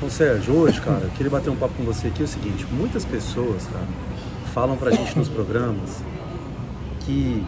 Bom, 0.00 0.08
Sérgio, 0.08 0.54
hoje, 0.54 0.80
cara, 0.80 1.00
eu 1.02 1.10
queria 1.10 1.28
bater 1.28 1.50
um 1.50 1.56
papo 1.56 1.74
com 1.74 1.82
você 1.82 2.06
aqui 2.06 2.22
é 2.22 2.24
o 2.24 2.28
seguinte, 2.28 2.64
muitas 2.70 3.04
pessoas, 3.04 3.66
cara, 3.66 3.84
falam 4.54 4.76
pra 4.76 4.92
gente 4.92 5.18
nos 5.18 5.28
programas 5.28 6.00
que 7.00 7.44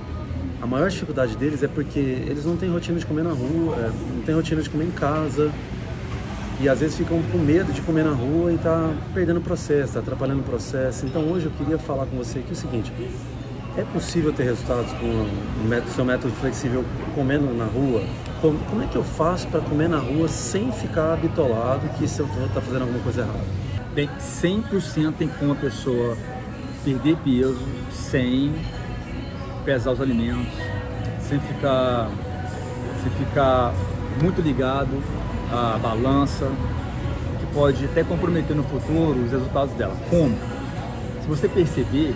a 0.60 0.66
maior 0.66 0.90
dificuldade 0.90 1.36
deles 1.36 1.62
é 1.62 1.68
porque 1.68 2.00
eles 2.00 2.44
não 2.44 2.56
têm 2.56 2.68
rotina 2.68 2.98
de 2.98 3.06
comer 3.06 3.22
na 3.22 3.30
rua, 3.30 3.76
é, 3.76 3.92
não 4.16 4.22
têm 4.22 4.34
rotina 4.34 4.60
de 4.60 4.68
comer 4.68 4.86
em 4.86 4.90
casa, 4.90 5.53
e 6.60 6.68
às 6.68 6.81
vezes 6.81 6.96
ficam 6.96 7.22
com 7.31 7.38
medo 7.38 7.72
de 7.72 7.82
comer 7.82 8.03
na 8.04 8.10
rua 8.10 8.53
e 8.53 8.58
tá 8.58 8.92
perdendo 9.14 9.37
o 9.37 9.42
processo, 9.42 9.92
tá 9.92 10.01
atrapalhando 10.01 10.40
o 10.40 10.44
processo. 10.44 11.06
Então 11.06 11.22
hoje 11.30 11.46
eu 11.46 11.53
queria 11.53 11.78
falar 11.78 12.04
com 12.06 12.17
você 12.17 12.40
aqui 12.40 12.51
o 12.51 12.56
seguinte, 12.56 12.92
é 13.78 13.85
possível 13.92 14.32
ter 14.32 14.42
resultados 14.42 14.92
com 14.94 15.06
o 15.06 15.94
seu 15.94 16.05
método 16.05 16.34
flexível 16.34 16.84
comendo 17.14 17.46
na 17.55 17.66
rua? 17.66 18.02
Como, 18.41 18.59
como 18.70 18.82
é 18.82 18.86
que 18.86 18.96
eu 18.96 19.04
faço 19.04 19.46
para 19.48 19.60
comer 19.60 19.88
na 19.88 19.98
rua 19.98 20.27
sem 20.27 20.72
ficar 20.72 21.14
bitolado 21.16 21.86
que 21.98 22.08
se 22.08 22.20
eu 22.20 22.26
estou 22.26 22.62
fazendo 22.62 22.82
alguma 22.82 23.00
coisa 23.00 23.20
errada? 23.20 23.44
Bem, 23.94 24.08
100% 24.18 25.14
tem 25.18 25.28
como 25.28 25.52
a 25.52 25.56
pessoa 25.56 26.16
perder 26.82 27.16
peso 27.18 27.60
sem 27.92 28.54
pesar 29.64 29.90
os 29.90 30.00
alimentos, 30.00 30.54
sem 31.20 31.38
ficar, 31.38 32.10
sem 33.02 33.12
ficar 33.26 33.74
muito 34.22 34.40
ligado 34.40 35.02
à 35.52 35.78
balança, 35.78 36.50
que 37.40 37.46
pode 37.52 37.84
até 37.84 38.02
comprometer 38.02 38.56
no 38.56 38.64
futuro 38.64 39.22
os 39.22 39.32
resultados 39.32 39.74
dela. 39.74 39.96
Como? 40.09 40.34
Se 41.20 41.28
você 41.28 41.46
perceber, 41.46 42.14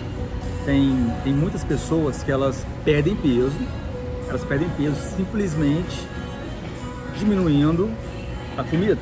tem, 0.65 1.13
tem 1.23 1.33
muitas 1.33 1.63
pessoas 1.63 2.23
que 2.23 2.31
elas 2.31 2.65
perdem 2.83 3.15
peso, 3.15 3.55
elas 4.27 4.43
perdem 4.43 4.69
peso 4.77 4.95
simplesmente 5.15 6.07
diminuindo 7.17 7.89
a 8.57 8.63
comida, 8.63 8.97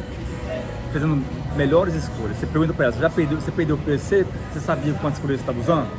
fazendo 0.92 1.24
melhores 1.56 1.96
escolhas. 1.96 2.38
Você 2.38 2.46
pergunta 2.46 2.74
para 2.74 2.86
elas, 2.86 2.98
já 2.98 3.10
perdeu, 3.10 3.40
você 3.40 3.52
perdeu 3.52 3.78
peso? 3.78 4.04
Você, 4.04 4.26
você 4.52 4.60
sabia 4.60 4.94
quantas 4.94 5.20
calorias 5.20 5.42
você 5.42 5.52
estava 5.52 5.60
usando? 5.60 5.90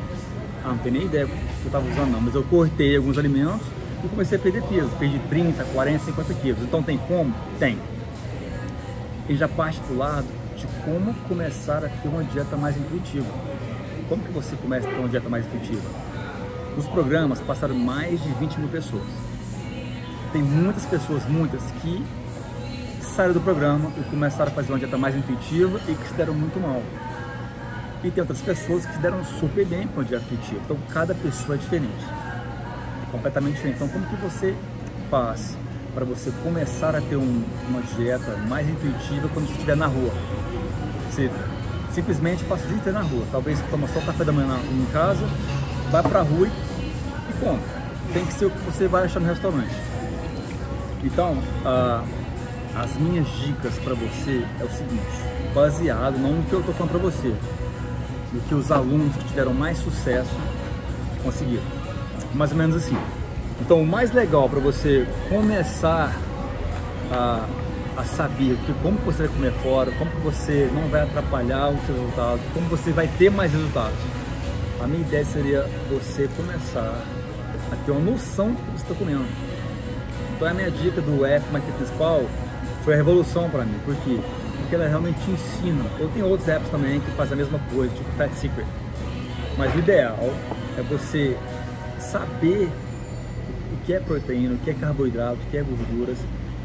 Ah, 0.64 0.68
não 0.68 0.78
tenho 0.78 0.94
nem 0.94 1.06
ideia 1.06 1.26
que 1.26 1.32
eu 1.32 1.66
estava 1.66 1.86
usando 1.88 2.10
não, 2.10 2.20
mas 2.20 2.34
eu 2.34 2.42
cortei 2.44 2.96
alguns 2.96 3.18
alimentos 3.18 3.66
e 4.02 4.08
comecei 4.08 4.38
a 4.38 4.40
perder 4.40 4.62
peso. 4.62 4.88
Perdi 4.98 5.18
30, 5.28 5.64
40, 5.64 6.04
50 6.04 6.34
quilos. 6.34 6.62
Então 6.62 6.82
tem 6.82 6.98
como? 6.98 7.34
Tem. 7.58 7.78
E 9.28 9.36
já 9.36 9.48
parte 9.48 9.80
para 9.80 9.94
o 9.94 9.98
lado 9.98 10.26
de 10.56 10.66
como 10.84 11.14
começar 11.28 11.84
a 11.84 11.88
ter 11.88 12.08
uma 12.08 12.22
dieta 12.24 12.56
mais 12.56 12.76
intuitiva. 12.76 13.26
Como 14.08 14.22
que 14.22 14.32
você 14.32 14.54
começa 14.56 14.88
a 14.88 14.90
ter 14.90 14.98
uma 14.98 15.08
dieta 15.08 15.28
mais 15.28 15.46
intuitiva? 15.46 15.82
Nos 16.76 16.88
programas 16.88 17.40
passaram 17.40 17.74
mais 17.74 18.20
de 18.20 18.28
20 18.30 18.56
mil 18.58 18.68
pessoas. 18.68 19.06
Tem 20.32 20.42
muitas 20.42 20.84
pessoas, 20.84 21.24
muitas, 21.26 21.62
que 21.80 22.04
saíram 23.14 23.34
do 23.34 23.40
programa 23.40 23.92
e 23.96 24.02
começaram 24.10 24.50
a 24.50 24.54
fazer 24.54 24.72
uma 24.72 24.78
dieta 24.78 24.98
mais 24.98 25.14
intuitiva 25.14 25.80
e 25.88 25.94
que 25.94 26.08
se 26.08 26.14
deram 26.14 26.34
muito 26.34 26.60
mal. 26.60 26.82
E 28.02 28.10
tem 28.10 28.20
outras 28.20 28.40
pessoas 28.40 28.84
que 28.84 28.92
se 28.92 28.98
deram 28.98 29.24
super 29.24 29.64
bem 29.64 29.86
com 29.86 30.00
a 30.00 30.04
dieta 30.04 30.24
intuitiva. 30.24 30.60
Então 30.64 30.76
cada 30.92 31.14
pessoa 31.14 31.54
é 31.54 31.58
diferente. 31.58 32.04
É 33.06 33.12
completamente 33.12 33.54
diferente. 33.54 33.76
Então 33.76 33.88
como 33.88 34.04
que 34.06 34.16
você 34.16 34.56
faz 35.08 35.56
para 35.94 36.04
você 36.04 36.32
começar 36.42 36.96
a 36.96 37.00
ter 37.00 37.16
um, 37.16 37.44
uma 37.68 37.82
dieta 37.96 38.36
mais 38.48 38.68
intuitiva 38.68 39.28
quando 39.32 39.46
você 39.46 39.52
estiver 39.52 39.76
na 39.76 39.86
rua? 39.86 40.12
Você 41.08 41.30
simplesmente 41.92 42.42
passa 42.44 42.64
o 42.64 42.66
dia 42.66 42.76
inteiro 42.78 42.98
na 42.98 43.04
rua. 43.04 43.24
Talvez 43.30 43.60
toma 43.70 43.86
só 43.86 44.00
o 44.00 44.02
café 44.04 44.24
da 44.24 44.32
manhã 44.32 44.58
em 44.72 44.86
casa, 44.92 45.24
vai 45.94 46.02
pra 46.02 46.22
rua 46.22 46.48
e, 46.48 47.32
compra. 47.34 47.84
Tem 48.12 48.24
que 48.24 48.32
ser 48.34 48.46
o 48.46 48.50
que 48.50 48.58
você 48.62 48.88
vai 48.88 49.04
achar 49.04 49.20
no 49.20 49.28
restaurante. 49.28 49.74
Então, 51.04 51.36
ah, 51.64 52.02
as 52.74 52.96
minhas 52.96 53.28
dicas 53.28 53.74
para 53.78 53.94
você 53.94 54.44
é 54.60 54.64
o 54.64 54.70
seguinte, 54.70 55.04
baseado 55.54 56.18
não 56.18 56.32
no 56.32 56.42
que 56.44 56.52
eu 56.52 56.60
estou 56.60 56.74
falando 56.74 56.90
para 56.90 56.98
você, 56.98 57.32
no 58.32 58.40
que 58.40 58.54
os 58.56 58.72
alunos 58.72 59.14
que 59.14 59.24
tiveram 59.24 59.54
mais 59.54 59.78
sucesso 59.78 60.36
conseguiram. 61.22 61.62
Mais 62.34 62.50
ou 62.50 62.58
menos 62.58 62.74
assim. 62.74 62.98
Então, 63.60 63.80
o 63.80 63.86
mais 63.86 64.10
legal 64.12 64.48
para 64.48 64.58
você 64.58 65.06
começar 65.28 66.12
a 67.12 67.46
a 67.96 68.02
saber 68.02 68.56
que 68.66 68.72
como 68.82 68.98
você 69.04 69.28
vai 69.28 69.28
comer 69.28 69.52
fora, 69.62 69.92
como 69.92 70.10
você 70.24 70.68
não 70.74 70.88
vai 70.88 71.02
atrapalhar 71.02 71.68
os 71.68 71.80
seus 71.86 71.96
resultados, 71.96 72.40
como 72.52 72.66
você 72.68 72.90
vai 72.90 73.06
ter 73.06 73.30
mais 73.30 73.52
resultados. 73.52 74.23
A 74.84 74.86
minha 74.86 75.00
ideia 75.00 75.24
seria 75.24 75.66
você 75.88 76.28
começar 76.36 77.02
a 77.72 77.76
ter 77.86 77.90
uma 77.90 78.02
noção 78.02 78.50
do 78.50 78.56
que 78.56 78.70
você 78.72 78.82
está 78.82 78.94
comendo. 78.94 79.24
Então 80.36 80.46
a 80.46 80.52
minha 80.52 80.70
dica 80.70 81.00
do 81.00 81.24
app 81.24 81.42
MyFitnessPal 81.50 82.22
foi 82.84 82.92
a 82.92 82.96
revolução 82.98 83.48
para 83.48 83.64
mim. 83.64 83.78
Por 83.86 83.96
quê? 84.04 84.20
Porque 84.58 84.74
ela 84.74 84.86
realmente 84.86 85.18
ensina. 85.30 85.82
Eu 85.98 86.10
tenho 86.10 86.26
outros 86.26 86.46
apps 86.50 86.68
também 86.68 87.00
que 87.00 87.10
fazem 87.12 87.32
a 87.32 87.36
mesma 87.36 87.58
coisa, 87.72 87.94
tipo 87.94 88.10
Fat 88.12 88.30
Secret. 88.34 88.66
Mas 89.56 89.74
o 89.74 89.78
ideal 89.78 90.18
é 90.76 90.82
você 90.82 91.34
saber 91.98 92.68
o 93.72 93.86
que 93.86 93.94
é 93.94 94.00
proteína, 94.00 94.52
o 94.52 94.58
que 94.58 94.68
é 94.68 94.74
carboidrato, 94.74 95.38
o 95.46 95.50
que 95.50 95.56
é 95.56 95.62
gorduras 95.62 96.18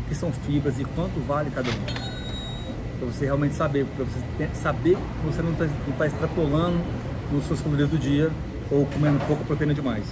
que 0.10 0.16
são 0.16 0.30
fibras 0.30 0.78
e 0.78 0.84
quanto 0.84 1.26
vale 1.26 1.50
cada 1.52 1.70
um. 1.70 3.00
Para 3.00 3.08
você 3.08 3.24
realmente 3.24 3.56
saber, 3.56 3.86
para 3.96 4.04
você 4.04 4.50
saber 4.56 4.98
que 4.98 5.26
você 5.26 5.42
não 5.42 5.54
está 5.54 5.70
tá 5.98 6.06
extrapolando 6.06 6.84
nos 7.32 7.46
seus 7.46 7.62
calorias 7.62 7.90
do 7.90 7.98
dia 7.98 8.32
ou 8.72 8.86
comendo 8.86 9.20
pouca 9.26 9.44
proteína 9.44 9.74
demais 9.74 10.06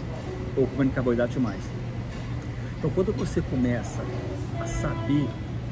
ou 0.56 0.68
comendo 0.68 0.92
carboidrato 0.92 1.34
demais. 1.34 1.62
Então, 2.78 2.90
quando 2.90 3.14
você 3.14 3.42
começa 3.42 4.02
a 4.60 4.66
saber 4.66 5.28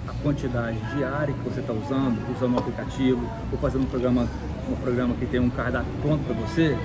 a 0.07 0.13
quantidade 0.23 0.77
diária 0.95 1.33
que 1.33 1.49
você 1.49 1.59
está 1.59 1.73
usando, 1.73 2.19
usando 2.35 2.53
um 2.53 2.57
aplicativo 2.57 3.27
ou 3.51 3.57
fazendo 3.57 3.83
um 3.83 3.87
programa, 3.87 4.27
um 4.69 4.75
programa 4.75 5.15
que 5.15 5.25
tem 5.25 5.39
um 5.39 5.49
cardápio 5.49 5.91
pronto 6.01 6.23
para 6.23 6.35
você, 6.35 6.77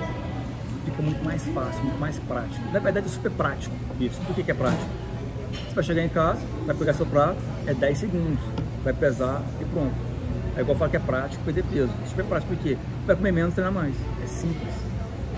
fica 0.85 1.01
muito 1.01 1.23
mais 1.23 1.43
fácil, 1.47 1.83
muito 1.83 1.99
mais 1.99 2.19
prático. 2.19 2.63
Na 2.71 2.79
verdade, 2.79 3.07
é 3.07 3.09
super 3.09 3.31
prático 3.31 3.75
isso. 3.99 4.19
Por 4.21 4.35
que, 4.35 4.43
que 4.43 4.51
é 4.51 4.53
prático? 4.53 4.89
Você 5.51 5.75
vai 5.75 5.83
chegar 5.83 6.03
em 6.03 6.09
casa, 6.09 6.41
vai 6.65 6.75
pegar 6.75 6.93
seu 6.93 7.05
prato, 7.05 7.37
é 7.67 7.73
10 7.73 7.97
segundos, 7.97 8.39
vai 8.83 8.93
pesar 8.93 9.43
e 9.59 9.65
pronto. 9.65 10.10
É 10.55 10.61
igual 10.61 10.77
falar 10.77 10.89
que 10.89 10.97
é 10.97 10.99
prático 10.99 11.43
perder 11.43 11.63
peso. 11.63 11.91
Super 12.07 12.25
prático 12.25 12.53
porque 12.53 12.77
vai 13.05 13.15
comer 13.15 13.31
menos, 13.31 13.53
treinar 13.53 13.73
mais. 13.73 13.95
É 14.23 14.27
simples. 14.27 14.73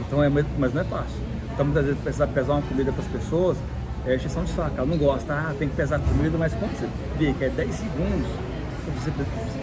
Então 0.02 0.24
é, 0.24 0.30
mas 0.30 0.74
não 0.74 0.82
é 0.82 0.86
fácil. 0.86 1.20
Então 1.54 1.66
muitas 1.66 1.86
vezes 1.86 2.02
precisar 2.02 2.28
pesar 2.28 2.54
uma 2.54 2.62
comida 2.64 2.92
para 2.92 3.02
as 3.02 3.08
pessoas 3.08 3.58
é 4.06 4.16
exceção 4.16 4.44
de 4.44 4.52
saco. 4.52 4.76
Ela 4.78 4.86
não 4.86 4.98
gosta, 4.98 5.34
ah, 5.34 5.56
tem 5.58 5.70
que 5.70 5.76
pesar 5.76 5.98
a 5.98 6.00
comida, 6.00 6.38
mas 6.38 6.54
quando 6.54 6.78
você 6.78 6.88
vê 7.18 7.34
que 7.34 7.46
é 7.46 7.50
10 7.50 7.76
segundos 7.76 8.28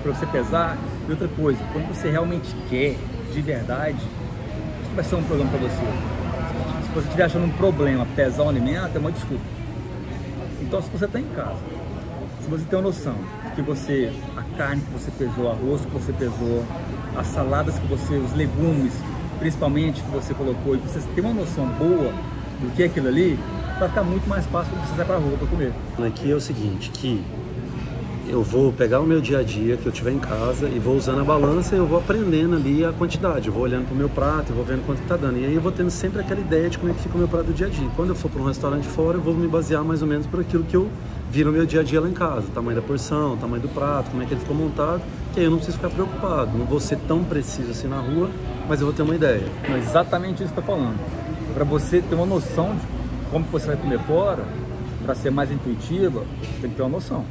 para 0.03 0.13
você, 0.13 0.21
você 0.21 0.27
pesar, 0.27 0.79
e 1.07 1.11
outra 1.11 1.29
coisa, 1.29 1.59
quando 1.73 1.89
você 1.89 2.11
realmente 2.11 2.55
quer, 2.69 2.97
de 3.33 3.43
verdade, 3.43 3.99
isso 3.99 4.95
vai 4.95 5.05
ser 5.05 5.15
um 5.17 5.23
problema 5.23 5.51
para 5.51 5.61
você. 5.61 5.85
Se 6.87 6.95
você 6.95 7.07
estiver 7.07 7.25
achando 7.25 7.45
um 7.45 7.51
problema 7.51 8.07
pesar 8.17 8.45
um 8.45 8.49
alimento, 8.49 8.97
é 8.97 8.99
uma 8.99 9.13
desculpa. 9.13 9.45
Então, 10.63 10.83
se 10.83 10.89
você 10.91 11.05
está 11.05 11.21
em 11.21 11.29
casa, 11.35 11.61
se 12.41 12.49
você 12.49 12.65
tem 12.65 12.79
uma 12.79 12.87
noção 12.87 13.17
de 13.45 13.51
que 13.57 13.63
você, 13.63 14.13
carne 14.61 14.83
que 14.83 14.93
você 14.93 15.11
pesou, 15.13 15.45
o 15.47 15.49
arroz 15.49 15.81
que 15.81 15.91
você 15.91 16.13
pesou, 16.13 16.67
as 17.17 17.27
saladas 17.29 17.79
que 17.79 17.87
você, 17.87 18.17
os 18.17 18.35
legumes, 18.35 18.93
principalmente 19.39 20.03
que 20.03 20.11
você 20.11 20.35
colocou, 20.35 20.75
e 20.75 20.79
você 20.79 21.01
tem 21.15 21.25
uma 21.25 21.33
noção 21.33 21.67
boa 21.67 22.13
do 22.61 22.71
que 22.77 22.83
é 22.83 22.87
aquilo 22.87 23.09
ali, 23.09 23.39
vai 23.79 23.89
ficar 23.89 24.03
muito 24.03 24.29
mais 24.29 24.45
fácil 24.45 24.71
quando 24.75 24.87
você 24.87 24.97
sair 24.97 25.07
para 25.07 25.17
a 25.17 25.19
rua 25.19 25.39
para 25.39 25.47
comer. 25.47 25.73
Aqui 26.07 26.31
é 26.31 26.35
o 26.35 26.41
seguinte, 26.41 26.91
que 26.91 27.25
eu 28.31 28.45
vou 28.45 28.73
pegar 28.73 29.01
o 29.01 29.05
meu 29.05 29.21
dia 29.21 29.41
a 29.41 29.43
dia 29.43 29.77
que 29.77 29.85
eu 29.85 29.91
tiver 29.91 30.13
em 30.13 30.19
casa 30.19 30.69
e 30.69 30.79
vou 30.79 30.95
usando 30.95 31.21
a 31.21 31.25
balança 31.25 31.75
e 31.75 31.79
eu 31.79 31.87
vou 31.87 31.99
aprendendo 31.99 32.55
ali 32.55 32.85
a 32.85 32.93
quantidade. 32.93 33.49
Eu 33.49 33.53
vou 33.53 33.65
olhando 33.65 33.87
para 33.87 33.95
o 33.95 33.97
meu 33.97 34.09
prato, 34.09 34.51
eu 34.51 34.57
vou 34.57 34.65
vendo 34.65 34.87
quanto 34.87 35.03
está 35.03 35.17
dando. 35.17 35.39
E 35.39 35.45
aí 35.45 35.55
eu 35.55 35.61
vou 35.61 35.73
tendo 35.73 35.91
sempre 35.91 36.21
aquela 36.21 36.41
ideia 36.41 36.71
de 36.71 36.79
como 36.79 36.93
é 36.93 36.95
que 36.95 37.01
fica 37.01 37.17
o 37.17 37.19
meu 37.19 37.27
prato 37.27 37.47
do 37.47 37.53
dia 37.53 37.67
a 37.67 37.71
dia. 37.71 37.89
Quando 37.97 38.11
eu 38.11 38.15
for 38.15 38.31
para 38.31 38.41
um 38.41 38.45
restaurante 38.45 38.87
fora, 38.87 39.17
eu 39.17 39.21
vou 39.21 39.35
me 39.35 39.49
basear 39.49 39.83
mais 39.83 40.01
ou 40.01 40.07
menos 40.07 40.27
por 40.27 40.41
aquilo 40.41 40.63
que 40.63 40.77
eu 40.77 40.89
vi 41.29 41.43
no 41.43 41.51
meu 41.51 41.67
dia 41.67 41.81
a 41.81 41.83
dia 41.83 42.01
lá 42.01 42.09
em 42.09 42.13
casa. 42.13 42.47
Tamanho 42.55 42.77
da 42.81 42.87
porção, 42.87 43.37
tamanho 43.37 43.63
do 43.63 43.69
prato, 43.69 44.11
como 44.11 44.23
é 44.23 44.27
que 44.27 44.33
ele 44.33 44.41
ficou 44.41 44.55
montado. 44.55 45.03
Que 45.35 45.41
aí 45.41 45.47
eu 45.47 45.51
não 45.51 45.59
preciso 45.59 45.79
ficar 45.79 45.91
preocupado. 45.91 46.57
Não 46.57 46.67
vou 46.67 46.79
ser 46.79 46.99
tão 47.09 47.25
preciso 47.25 47.73
assim 47.73 47.89
na 47.89 47.99
rua, 47.99 48.31
mas 48.69 48.81
eu 48.81 48.87
vou 48.87 48.95
ter 48.95 49.03
uma 49.03 49.15
ideia. 49.15 49.47
É 49.65 49.77
exatamente 49.77 50.45
isso 50.45 50.53
que 50.53 50.59
eu 50.59 50.63
estou 50.63 50.77
falando. 50.77 50.99
Para 51.53 51.65
você 51.65 52.01
ter 52.01 52.15
uma 52.15 52.27
noção 52.27 52.77
de 52.77 52.83
como 53.33 53.45
você 53.47 53.67
vai 53.67 53.77
comer 53.77 53.99
fora, 54.01 54.45
para 55.05 55.17
ser 55.17 55.31
mais 55.31 55.51
intuitiva, 55.51 56.23
tem 56.61 56.71
que 56.71 56.77
ter 56.77 56.83
uma 56.83 56.91
noção 56.91 57.25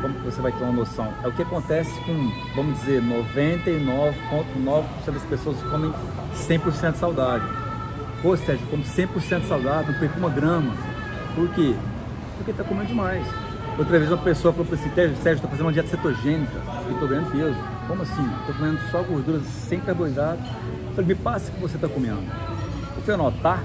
como 0.00 0.14
você 0.20 0.40
vai 0.40 0.52
ter 0.52 0.62
uma 0.62 0.72
noção? 0.72 1.12
É 1.22 1.28
o 1.28 1.32
que 1.32 1.42
acontece 1.42 1.90
com, 2.02 2.32
vamos 2.54 2.78
dizer, 2.80 3.02
99,9% 3.02 5.12
das 5.12 5.24
pessoas 5.24 5.60
que 5.60 5.68
comem 5.68 5.92
100% 6.34 6.94
saudável. 6.94 7.48
Ou 8.22 8.36
seja, 8.36 8.60
como 8.70 8.82
100% 8.82 9.46
saudável, 9.46 9.92
não 9.92 10.00
perco 10.00 10.18
uma 10.18 10.30
grama. 10.30 10.74
Por 11.34 11.48
quê? 11.50 11.74
Porque 12.36 12.50
está 12.50 12.64
comendo 12.64 12.86
demais. 12.86 13.26
Outra 13.78 13.98
vez 13.98 14.10
uma 14.10 14.22
pessoa 14.22 14.52
falou 14.52 14.66
para 14.66 14.76
esse 14.76 14.88
Sérgio, 14.90 15.34
estou 15.34 15.50
fazendo 15.50 15.66
uma 15.66 15.72
dieta 15.72 15.88
cetogênica 15.88 16.60
e 16.88 16.92
estou 16.92 17.08
ganhando 17.08 17.30
peso. 17.30 17.56
Como 17.86 18.02
assim? 18.02 18.28
Estou 18.40 18.54
comendo 18.56 18.80
só 18.90 19.02
gorduras 19.02 19.42
sem 19.42 19.80
carboidrato. 19.80 20.42
Eu 20.42 20.94
falei, 20.94 21.06
me 21.06 21.14
passa 21.14 21.50
o 21.50 21.54
que 21.54 21.60
você 21.60 21.76
está 21.76 21.88
comendo. 21.88 22.22
Eu 22.96 23.02
fui 23.02 23.14
anotar, 23.14 23.62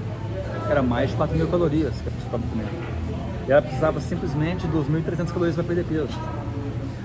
era 0.70 0.82
mais 0.82 1.10
de 1.10 1.16
4 1.16 1.36
mil 1.36 1.48
calorias 1.48 1.92
que 2.00 2.08
a 2.08 2.12
pessoa 2.12 2.26
estava 2.26 2.42
comendo. 2.44 3.03
E 3.46 3.52
ela 3.52 3.62
precisava 3.62 4.00
simplesmente 4.00 4.66
de 4.66 4.72
2.300 4.72 5.32
calorias 5.32 5.54
para 5.54 5.64
perder 5.64 5.84
peso. 5.84 6.18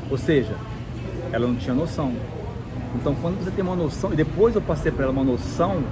Ou 0.09 0.17
seja, 0.17 0.55
ela 1.31 1.47
não 1.47 1.55
tinha 1.55 1.75
noção. 1.75 2.13
Então, 2.95 3.13
quando 3.15 3.43
você 3.43 3.51
tem 3.51 3.63
uma 3.63 3.75
noção, 3.75 4.11
e 4.13 4.15
depois 4.15 4.55
eu 4.55 4.61
passei 4.61 4.91
para 4.91 5.03
ela 5.03 5.11
uma 5.11 5.23
noção, 5.23 5.83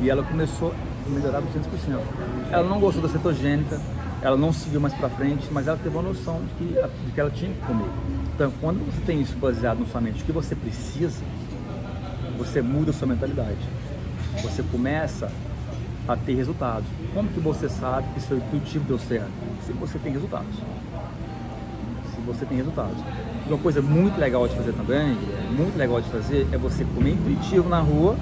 e 0.00 0.10
ela 0.10 0.22
começou 0.22 0.74
a 1.06 1.10
melhorar 1.10 1.40
200%. 1.40 2.00
Ela 2.50 2.68
não 2.68 2.80
gostou 2.80 3.02
da 3.02 3.08
cetogênica, 3.08 3.80
ela 4.20 4.36
não 4.36 4.52
seguiu 4.52 4.80
mais 4.80 4.92
para 4.94 5.08
frente, 5.08 5.48
mas 5.50 5.66
ela 5.68 5.76
teve 5.76 5.96
uma 5.96 6.02
noção 6.02 6.40
de 6.42 6.54
que, 6.54 6.74
de 7.06 7.12
que 7.12 7.20
ela 7.20 7.30
tinha 7.30 7.52
que 7.52 7.60
comer. 7.60 7.88
Então, 8.34 8.52
quando 8.60 8.84
você 8.84 9.00
tem 9.06 9.20
isso 9.20 9.36
baseado 9.36 9.80
na 9.80 9.86
sua 9.86 10.00
mente, 10.00 10.22
o 10.22 10.24
que 10.24 10.32
você 10.32 10.54
precisa, 10.54 11.22
você 12.36 12.60
muda 12.60 12.90
a 12.90 12.94
sua 12.94 13.06
mentalidade. 13.06 13.58
Você 14.42 14.62
começa 14.64 15.30
a 16.06 16.16
ter 16.16 16.34
resultados. 16.34 16.84
Como 17.12 17.28
que 17.28 17.40
você 17.40 17.68
sabe 17.68 18.06
que 18.14 18.20
seu 18.20 18.36
intuitivo 18.36 18.84
deu 18.84 18.98
certo? 18.98 19.30
Se 19.64 19.72
você 19.72 19.98
tem 19.98 20.12
resultados. 20.12 20.54
Se 22.14 22.20
você 22.26 22.44
tem 22.44 22.58
resultados. 22.58 22.96
Uma 23.46 23.58
coisa 23.58 23.82
muito 23.82 24.18
legal 24.18 24.46
de 24.48 24.54
fazer 24.54 24.72
também, 24.72 25.16
muito 25.56 25.76
legal 25.76 26.00
de 26.00 26.08
fazer, 26.08 26.46
é 26.52 26.56
você 26.58 26.84
comer 26.84 27.12
intuitivo 27.12 27.68
na 27.68 27.80
rua 27.80 28.16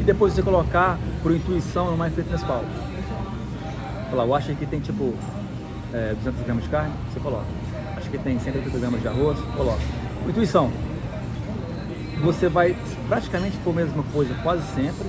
e 0.00 0.02
depois 0.02 0.32
você 0.32 0.42
colocar 0.42 0.98
por 1.22 1.32
intuição 1.32 1.90
no 1.90 2.02
MyFitness 2.02 2.42
Pal. 2.42 2.64
Falar, 4.10 4.24
eu 4.24 4.34
acho 4.34 4.54
que 4.54 4.66
tem 4.66 4.80
tipo 4.80 5.14
é, 5.92 6.14
200 6.14 6.42
gramas 6.42 6.64
de 6.64 6.70
carne, 6.70 6.92
você 7.12 7.20
coloca. 7.20 7.44
Acho 7.96 8.10
que 8.10 8.18
tem 8.18 8.38
180 8.38 8.78
gramas 8.78 9.00
de 9.00 9.08
arroz, 9.08 9.38
coloca. 9.56 9.80
Intuição. 10.28 10.70
Você 12.22 12.48
vai 12.48 12.76
praticamente 13.08 13.56
por 13.58 13.70
a 13.70 13.74
mesma 13.74 14.02
coisa 14.12 14.34
quase 14.42 14.62
sempre. 14.74 15.06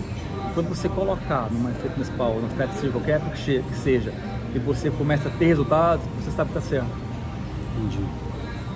Quando 0.56 0.70
você 0.70 0.88
colocar 0.88 1.52
no 1.52 1.60
MyFitness 1.60 2.10
Pal, 2.12 2.40
no 2.40 2.48
Fat 2.52 2.72
Circle, 2.72 2.92
qualquer 2.92 3.20
que 3.20 3.76
seja, 3.76 4.14
e 4.56 4.58
você 4.58 4.90
começa 4.90 5.28
a 5.28 5.32
ter 5.32 5.48
resultados, 5.48 6.06
você 6.18 6.32
sabe 6.32 6.54
que 6.54 6.58
está 6.58 6.70
certo. 6.70 6.90
Entendi. 7.78 8.00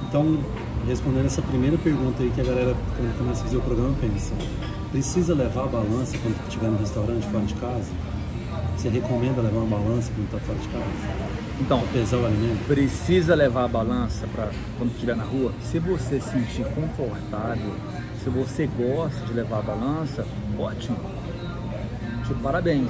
Então, 0.09 0.43
respondendo 0.85 1.27
essa 1.27 1.41
primeira 1.41 1.77
pergunta 1.77 2.21
aí 2.21 2.29
que 2.31 2.41
a 2.41 2.43
galera 2.43 2.75
quando 2.97 3.17
começa 3.17 3.39
a 3.39 3.43
fazer 3.45 3.55
o 3.55 3.61
programa 3.61 3.95
pensa, 4.01 4.33
precisa 4.91 5.33
levar 5.33 5.63
a 5.63 5.67
balança 5.67 6.17
quando 6.17 6.35
estiver 6.49 6.67
no 6.67 6.77
restaurante 6.77 7.25
fora 7.27 7.45
de 7.45 7.53
casa? 7.53 7.91
Você 8.75 8.89
recomenda 8.89 9.41
levar 9.41 9.59
uma 9.59 9.77
balança 9.77 10.11
quando 10.13 10.25
está 10.25 10.39
fora 10.39 10.59
de 10.59 10.67
casa? 10.67 11.29
Então, 11.61 11.81
pesar 11.93 12.17
o 12.17 12.25
alimento? 12.25 12.67
Precisa 12.67 13.35
levar 13.35 13.63
a 13.63 13.67
balança 13.69 14.27
para 14.35 14.49
quando 14.77 14.91
estiver 14.91 15.15
na 15.15 15.23
rua. 15.23 15.53
Se 15.61 15.79
você 15.79 16.19
se 16.19 16.29
sentir 16.29 16.65
confortável, 16.73 17.73
se 18.21 18.29
você 18.29 18.67
gosta 18.67 19.25
de 19.25 19.31
levar 19.31 19.59
a 19.59 19.61
balança, 19.61 20.27
ótimo. 20.57 21.19
Parabéns. 22.35 22.87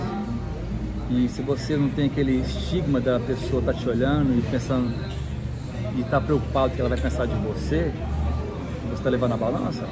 E 1.09 1.27
se 1.29 1.41
você 1.41 1.75
não 1.75 1.89
tem 1.89 2.05
aquele 2.05 2.39
estigma 2.41 2.99
da 2.99 3.19
pessoa 3.19 3.59
estar 3.61 3.73
tá 3.73 3.79
te 3.79 3.89
olhando 3.89 4.37
e 4.37 4.41
pensando 4.51 4.93
e 5.95 6.01
está 6.01 6.21
preocupado 6.21 6.73
que 6.73 6.79
ela 6.79 6.89
vai 6.89 6.99
pensar 6.99 7.25
de 7.25 7.33
você, 7.35 7.91
que 8.81 8.87
você 8.87 8.93
está 8.95 9.09
levando 9.09 9.33
a 9.33 9.37
balança, 9.37 9.83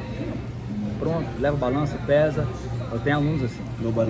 pronto, 0.99 1.27
leva 1.39 1.55
a 1.57 1.59
balança, 1.59 1.97
pesa. 2.05 2.47
Eu 2.91 2.99
tenho 2.99 3.17
alunos 3.17 3.43
assim. 3.43 3.61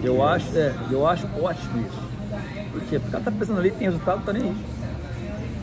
Eu 0.03 0.23
acho, 0.25 0.57
é, 0.57 0.73
eu 0.91 1.07
acho 1.07 1.27
ótimo 1.41 1.81
isso. 1.81 2.71
Por 2.71 2.81
quê? 2.81 2.99
Porque 2.99 3.15
ela 3.15 3.19
está 3.19 3.31
pensando 3.31 3.59
ali, 3.59 3.71
tem 3.71 3.87
resultado, 3.87 4.23
tá 4.25 4.33
nem 4.33 4.43
aí. 4.43 4.55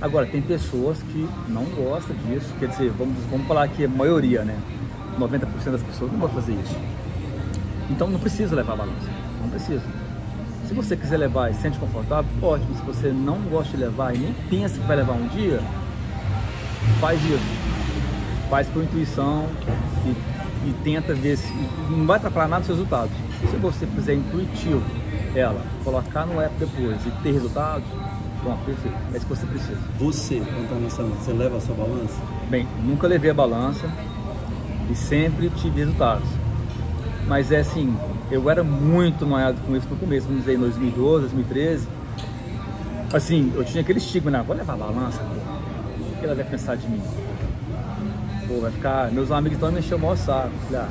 Agora, 0.01 0.27
tem 0.27 0.43
pessoas 0.43 0.99
que 1.03 1.29
não 1.49 1.65
gostam 1.65 2.17
disso, 2.27 2.53
quer 2.59 2.69
dizer, 2.69 2.91
vamos, 2.91 3.17
vamos 3.31 3.47
falar 3.47 3.69
que 3.69 3.85
a 3.85 3.89
maioria, 3.89 4.45
né? 4.45 4.59
90% 5.19 5.71
das 5.71 5.83
pessoas 5.83 6.11
não 6.13 6.19
vão 6.19 6.29
fazer 6.29 6.53
isso. 6.53 6.77
Então 7.91 8.09
não 8.09 8.19
precisa 8.19 8.57
levar 8.57 8.73
a 8.73 8.77
balança, 8.77 9.09
não 9.45 9.51
precisa. 9.51 9.83
Se 10.67 10.75
você 10.75 10.97
quiser 10.97 11.19
levar 11.19 11.51
e 11.51 11.55
se 11.55 11.61
sente 11.61 11.79
confortável, 11.79 12.31
ótimo. 12.43 12.75
Se 12.75 12.83
você 12.83 13.09
não 13.09 13.39
gosta 13.43 13.77
de 13.77 13.83
levar 13.83 14.15
e 14.15 14.19
nem 14.19 14.35
pensa 14.49 14.79
que 14.79 14.87
vai 14.87 14.97
levar 14.97 15.13
um 15.13 15.29
dia, 15.29 15.61
faz 17.01 17.23
isso. 17.23 17.65
Faz 18.49 18.67
por 18.69 18.83
intuição 18.83 19.47
e, 20.07 20.69
e 20.69 20.75
tenta 20.83 21.15
ver 21.15 21.37
se. 21.37 21.53
Não 21.91 22.07
vai 22.07 22.17
atrapalhar 22.17 22.49
nada 22.49 22.63
os 22.63 22.69
resultados. 22.69 23.13
Se 23.51 23.57
você 23.57 23.87
fizer 23.87 24.15
intuitivo 24.15 24.83
ela, 25.35 25.61
colocar 25.83 26.25
no 26.25 26.41
app 26.41 26.55
depois 26.59 27.05
e 27.05 27.11
ter 27.23 27.33
resultados, 27.33 27.87
bom, 28.43 28.57
perfeito. 28.65 28.97
É 29.13 29.17
isso 29.17 29.27
que 29.27 29.35
você 29.35 29.47
precisa. 29.47 29.79
Você, 29.99 30.37
está 30.37 31.03
você 31.03 31.33
leva 31.33 31.57
a 31.59 31.61
sua 31.61 31.75
balança? 31.75 32.21
Bem, 32.49 32.67
nunca 32.83 33.07
levei 33.07 33.31
a 33.31 33.35
balança 33.35 33.91
e 34.91 34.95
sempre 34.95 35.51
tive 35.51 35.81
resultados. 35.81 36.29
Mas 37.27 37.51
é 37.51 37.59
assim, 37.59 37.95
eu 38.31 38.49
era 38.51 38.65
muito 38.65 39.27
noiado 39.27 39.61
com 39.67 39.77
isso 39.77 39.89
no 39.89 39.97
começo, 39.97 40.27
vamos 40.27 40.43
dizer, 40.43 40.57
em 40.57 40.61
2012, 40.61 41.21
2013. 41.23 41.89
Assim, 43.13 43.53
eu 43.55 43.65
tinha 43.65 43.83
aquele 43.83 43.99
estigma, 43.99 44.31
né? 44.31 44.43
Vou 44.47 44.57
levar 44.57 44.75
a 44.75 44.77
balança, 44.77 45.19
pô 45.19 45.55
que 46.25 46.27
ela 46.27 46.35
vai 46.35 46.45
pensar 46.45 46.77
de 46.77 46.89
mim? 46.89 47.03
Pô, 48.49 48.61
vai 48.61 48.71
ficar. 48.71 49.13
Meus 49.13 49.31
amigos 49.31 49.57
estão 49.57 49.71
me 49.71 49.81
enchendo 49.81 49.97
o 49.97 50.01
maior 50.01 50.17
saco. 50.17 50.51
Falei, 50.67 50.81
ah, 50.81 50.89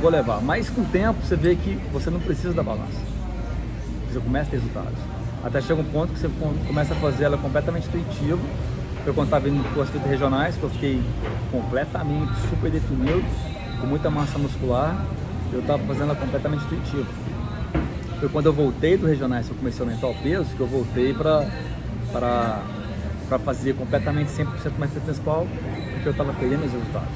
vou 0.00 0.10
levar. 0.10 0.40
Mas 0.40 0.70
com 0.70 0.80
o 0.80 0.84
tempo 0.86 1.20
você 1.22 1.36
vê 1.36 1.54
que 1.54 1.78
você 1.92 2.08
não 2.08 2.18
precisa 2.18 2.54
da 2.54 2.62
balança. 2.62 2.98
Você 4.10 4.20
começa 4.20 4.48
a 4.48 4.50
ter 4.50 4.56
resultados. 4.56 4.98
Até 5.44 5.60
chega 5.60 5.80
um 5.80 5.84
ponto 5.84 6.12
que 6.12 6.20
você 6.20 6.30
começa 6.66 6.94
a 6.94 6.96
fazer 6.96 7.24
ela 7.24 7.36
completamente 7.36 7.88
intuitiva. 7.88 8.40
Eu 9.04 9.12
quando 9.12 9.26
estava 9.26 9.44
vindo 9.44 9.62
com 9.74 9.82
as 9.82 9.90
regionais, 9.90 10.56
que 10.56 10.62
eu 10.62 10.70
fiquei 10.70 11.02
completamente 11.50 12.32
super 12.48 12.70
definido, 12.70 13.24
com 13.80 13.86
muita 13.86 14.08
massa 14.08 14.38
muscular, 14.38 15.04
eu 15.52 15.60
estava 15.60 15.82
fazendo 15.84 16.04
ela 16.04 16.14
completamente 16.14 16.64
intuitiva. 16.64 17.06
Foi 18.18 18.28
quando 18.28 18.46
eu 18.46 18.52
voltei 18.52 18.96
do 18.96 19.06
regionais, 19.06 19.46
que 19.46 19.52
eu 19.52 19.56
comecei 19.56 19.84
a 19.84 19.88
aumentar 19.88 20.06
o 20.06 20.14
peso, 20.14 20.54
que 20.54 20.60
eu 20.60 20.66
voltei 20.66 21.12
para 21.12 22.58
fazer 23.44 23.74
completamente 23.74 24.30
100% 24.30 24.46
mais 24.78 24.92
fitness 24.92 25.18
pal, 25.18 25.46
porque 25.92 26.08
eu 26.08 26.12
estava 26.12 26.32
perdendo 26.34 26.64
os 26.64 26.72
resultados. 26.72 27.08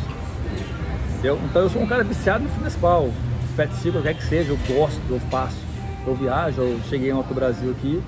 Entendeu? 1.12 1.38
Então 1.44 1.62
eu 1.62 1.70
sou 1.70 1.82
um 1.82 1.86
cara 1.86 2.04
viciado 2.04 2.44
em 2.44 2.48
fitness 2.48 2.76
pal, 2.76 3.10
fat 3.54 3.70
cycle, 3.74 4.02
quer 4.02 4.14
que 4.14 4.24
seja, 4.24 4.50
eu 4.50 4.58
gosto, 4.74 5.00
eu 5.08 5.20
faço. 5.30 5.64
Eu 6.06 6.14
viajo, 6.14 6.60
eu 6.60 6.80
cheguei 6.88 7.12
ontem 7.12 7.30
no 7.30 7.34
Brasil 7.34 7.70
aqui, 7.70 8.02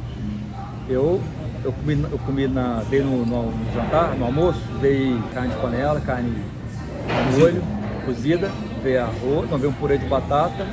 eu, 0.89 1.21
eu 1.65 1.73
comi, 1.73 2.07
eu 2.11 2.19
comi 2.19 2.47
na, 2.47 2.83
veio 2.89 3.05
no, 3.05 3.27
no, 3.27 3.51
no 3.51 3.75
jantar, 3.75 4.15
no 4.17 4.25
almoço, 4.25 4.61
veio 4.81 5.21
carne 5.35 5.53
de 5.53 5.61
panela, 5.61 6.01
carne 6.01 6.31
de 6.31 7.39
molho, 7.39 7.63
cozida, 8.05 8.51
veio 8.79 9.03
arroz, 9.03 9.51
não 9.51 9.59
veio 9.59 9.71
um 9.71 9.75
purê 9.75 9.99
de 9.99 10.07
batata 10.07 10.67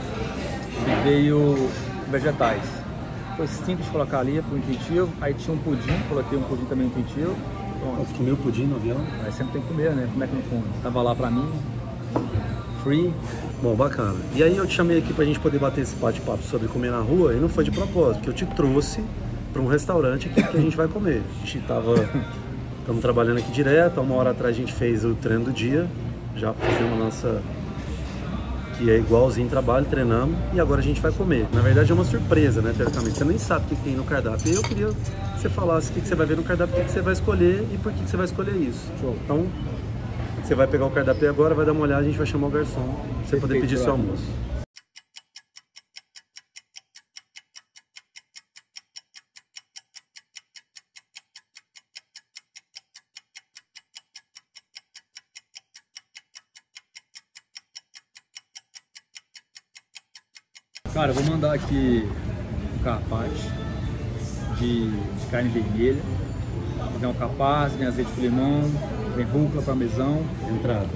e 0.82 1.04
veio 1.04 1.70
vegetais. 2.10 2.64
Foi 3.36 3.48
simples 3.48 3.88
colocar 3.90 4.20
ali, 4.20 4.42
foi 4.50 4.60
intuitivo. 4.60 5.10
Aí 5.20 5.34
tinha 5.34 5.54
um 5.54 5.60
pudim, 5.60 5.98
coloquei 6.08 6.38
um 6.38 6.44
pudim 6.44 6.66
também 6.66 6.88
intuitivo. 6.88 7.36
Pronto. 7.80 8.08
Você 8.08 8.14
comeu 8.16 8.38
pudim 8.38 8.64
no 8.64 8.78
avião? 8.78 8.98
Aí 9.24 9.32
sempre 9.32 9.54
tem 9.54 9.62
que 9.62 9.68
comer, 9.68 9.92
né? 9.92 10.08
Como 10.12 10.24
é 10.24 10.28
que 10.28 10.36
não 10.36 10.42
come? 10.44 10.64
Tava 10.82 11.02
lá 11.02 11.14
pra 11.14 11.30
mim, 11.30 11.50
free. 12.84 13.14
Bom, 13.62 13.76
bacana. 13.76 14.16
E 14.36 14.44
aí 14.44 14.56
eu 14.56 14.66
te 14.66 14.74
chamei 14.74 15.00
aqui 15.00 15.14
pra 15.14 15.26
gente 15.26 15.40
poder 15.40 15.60
bater 15.60 15.82
esse 15.82 15.96
bate-papo 15.96 16.44
sobre 16.44 16.68
comer 16.68 16.92
na 16.92 17.00
rua 17.00 17.34
e 17.34 17.38
não 17.38 17.50
foi 17.50 17.64
de 17.64 17.72
propósito, 17.72 18.16
porque 18.16 18.30
eu 18.30 18.34
te 18.34 18.46
trouxe 18.46 19.04
para 19.52 19.62
um 19.62 19.68
restaurante 19.68 20.30
aqui 20.30 20.44
que 20.44 20.58
a 20.58 20.62
gente 20.62 20.78
vai 20.78 20.88
comer. 20.88 21.22
A 21.42 21.46
gente 21.46 21.66
tava 21.66 21.94
estamos 22.80 23.02
trabalhando 23.02 23.40
aqui 23.40 23.52
direto, 23.52 24.00
há 24.00 24.04
uma 24.04 24.14
hora 24.16 24.30
atrás 24.30 24.56
a 24.56 24.60
gente 24.60 24.72
fez 24.72 25.04
o 25.04 25.16
treino 25.16 25.46
do 25.46 25.52
dia, 25.52 25.88
já 26.36 26.54
fizemos 26.54 26.94
a 26.94 27.04
nossa 27.06 27.42
que 28.78 28.90
é 28.90 28.98
igualzinho 28.98 29.48
trabalho, 29.50 29.86
treinamos 29.86 30.38
e 30.54 30.60
agora 30.60 30.82
a 30.82 30.84
gente 30.84 31.02
vai 31.02 31.12
comer. 31.12 31.48
Na 31.54 31.62
verdade 31.62 31.92
é 31.92 31.96
uma 31.96 32.04
surpresa, 32.04 32.62
né, 32.62 32.74
teoricamente. 32.76 33.18
Você 33.18 33.24
nem 33.24 33.38
sabe 33.38 33.66
o 33.66 33.68
que 33.70 33.76
tem 33.84 33.94
no 33.94 34.04
cardápio. 34.04 34.52
E 34.52 34.56
eu 34.56 34.62
queria 34.62 34.88
que 34.88 35.42
você 35.42 35.50
falasse 35.50 35.92
o 35.92 35.94
que 35.94 36.02
você 36.02 36.16
vai 36.16 36.26
ver 36.26 36.38
no 36.38 36.44
cardápio, 36.44 36.80
o 36.80 36.86
que 36.86 36.92
você 36.92 37.02
vai 37.02 37.14
escolher 37.14 37.66
e 37.74 37.78
por 37.78 37.92
que 37.92 38.02
você 38.08 38.18
vai 38.18 38.26
escolher 38.26 38.56
isso. 38.56 38.92
Show. 39.00 39.16
Então, 39.24 39.46
você 40.44 40.54
vai 40.54 40.68
pegar 40.68 40.86
o 40.86 40.92
cardápio 40.92 41.30
agora, 41.30 41.56
vai 41.56 41.66
dar 41.66 41.72
uma 41.72 41.82
olhada, 41.82 42.02
a 42.02 42.06
gente 42.06 42.18
vai 42.18 42.28
chamar 42.28 42.48
o 42.48 42.52
garçom 42.52 42.82
pra 42.84 43.28
você 43.28 43.38
poder 43.38 43.62
pedir 43.62 43.78
seu 43.78 43.92
almoço. 43.92 44.26
Cara, 60.96 61.10
eu 61.12 61.16
vou 61.16 61.26
mandar 61.26 61.54
aqui 61.54 62.10
um 62.74 62.82
carpaccio 62.82 63.52
de, 64.58 64.90
de 64.90 65.26
carne 65.30 65.50
vermelha. 65.50 66.02
Vem 67.02 67.14
capaz, 67.16 67.74
vem 67.74 67.86
azeite 67.86 68.10
de 68.14 68.22
limão, 68.22 68.62
vem 69.14 69.26
rúcula, 69.26 69.62
parmesão. 69.62 70.24
Entrada. 70.50 70.88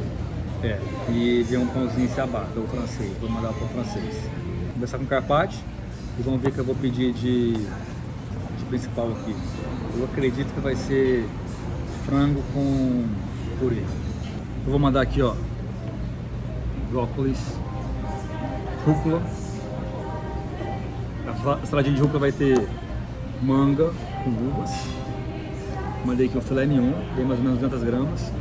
É, 0.64 0.80
e 1.10 1.44
vem 1.44 1.60
um 1.60 1.68
pãozinho 1.68 2.08
ciabatta, 2.14 2.58
o 2.58 2.66
francês. 2.66 3.12
Vou 3.20 3.30
mandar 3.30 3.52
para 3.52 3.66
o 3.66 3.68
francês. 3.68 4.16
Vou 4.16 4.74
começar 4.76 4.98
com 5.00 5.06
carpaccio 5.06 5.60
e 6.18 6.22
vamos 6.22 6.42
ver 6.42 6.54
que 6.54 6.60
eu 6.60 6.66
vou 6.66 6.76
pedir 6.76 7.12
de, 7.12 7.56
de 7.56 8.66
principal 8.70 9.12
aqui. 9.12 9.36
Eu 9.98 10.06
acredito 10.06 10.54
que 10.54 10.62
vai 10.62 10.78
ser 10.78 11.28
frango 12.06 12.42
com 12.54 13.06
purê. 13.60 13.84
Eu 14.66 14.72
vou 14.72 14.80
mandar 14.80 15.02
aqui, 15.02 15.22
ó, 15.22 15.36
brócolis, 16.90 17.38
rúcula, 18.86 19.22
saladinha 21.66 21.96
de 21.96 22.02
rúcula 22.02 22.20
vai 22.20 22.32
ter 22.32 22.68
manga 23.42 23.92
com 24.24 24.30
uvas. 24.30 24.72
Mandei 26.06 26.28
aqui 26.28 26.38
um 26.38 26.42
filé 26.42 26.66
mignon, 26.66 26.94
tem 27.16 27.26
mais 27.26 27.40
ou 27.40 27.46
menos 27.46 27.60
200 27.60 27.84
gramas. 27.84 28.32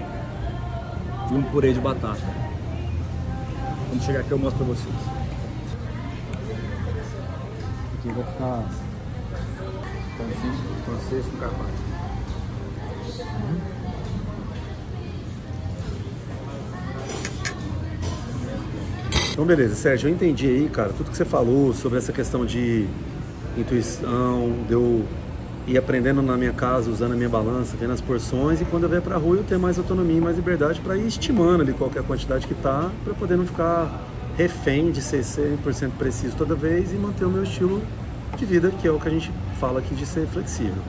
e 1.31 1.35
um 1.35 1.43
purê 1.43 1.73
de 1.73 1.81
batata. 1.81 2.19
Quando 3.89 4.03
chegar 4.03 4.21
aqui 4.21 4.31
eu 4.31 4.39
mostro 4.39 4.65
pra 4.65 4.75
vocês. 4.75 4.95
Aqui 7.99 8.09
vai 8.09 8.25
ficar 8.25 8.65
francês 10.85 11.27
com 11.27 11.37
carpaccio. 11.37 11.88
Então, 19.39 19.47
beleza, 19.47 19.77
Sérgio, 19.77 20.09
eu 20.09 20.13
entendi 20.13 20.49
aí, 20.49 20.69
cara, 20.69 20.89
tudo 20.89 21.13
que 21.13 21.17
você 21.17 21.25
falou 21.25 21.73
sobre 21.73 21.97
essa 21.97 22.13
questão 22.13 22.45
de 22.45 22.89
intuição, 23.57 24.53
de 24.67 24.73
eu 24.73 25.05
ir 25.65 25.79
aprendendo 25.79 26.21
na 26.21 26.37
minha 26.37 26.53
casa, 26.53 26.91
usando 26.91 27.13
a 27.13 27.15
minha 27.15 27.29
balança, 27.29 27.77
vendo 27.79 27.93
as 27.93 28.01
porções, 28.01 28.61
e 28.61 28.65
quando 28.65 28.83
eu 28.83 28.89
vier 28.89 29.01
pra 29.01 29.17
rua 29.17 29.37
eu 29.37 29.45
ter 29.45 29.57
mais 29.57 29.79
autonomia 29.79 30.17
e 30.17 30.21
mais 30.21 30.35
liberdade 30.35 30.81
para 30.81 30.97
ir 30.97 31.07
estimando 31.07 31.61
ali 31.61 31.73
qualquer 31.73 32.03
quantidade 32.03 32.49
que 32.49 32.55
tá, 32.55 32.91
para 33.05 33.15
poder 33.15 33.37
não 33.37 33.47
ficar 33.47 33.89
refém 34.37 34.91
de 34.91 35.01
ser 35.01 35.21
100% 35.21 35.93
preciso 35.97 36.35
toda 36.35 36.57
vez 36.57 36.93
e 36.93 36.97
manter 36.97 37.25
o 37.25 37.31
meu 37.31 37.45
estilo 37.45 37.81
de 38.37 38.45
vida, 38.45 38.73
que 38.73 38.89
é 38.89 38.91
o 38.91 38.99
que 38.99 39.07
a 39.07 39.13
gente 39.13 39.31
fala 39.61 39.79
aqui 39.79 39.95
de 39.95 40.05
ser 40.05 40.27
flexível. 40.27 40.83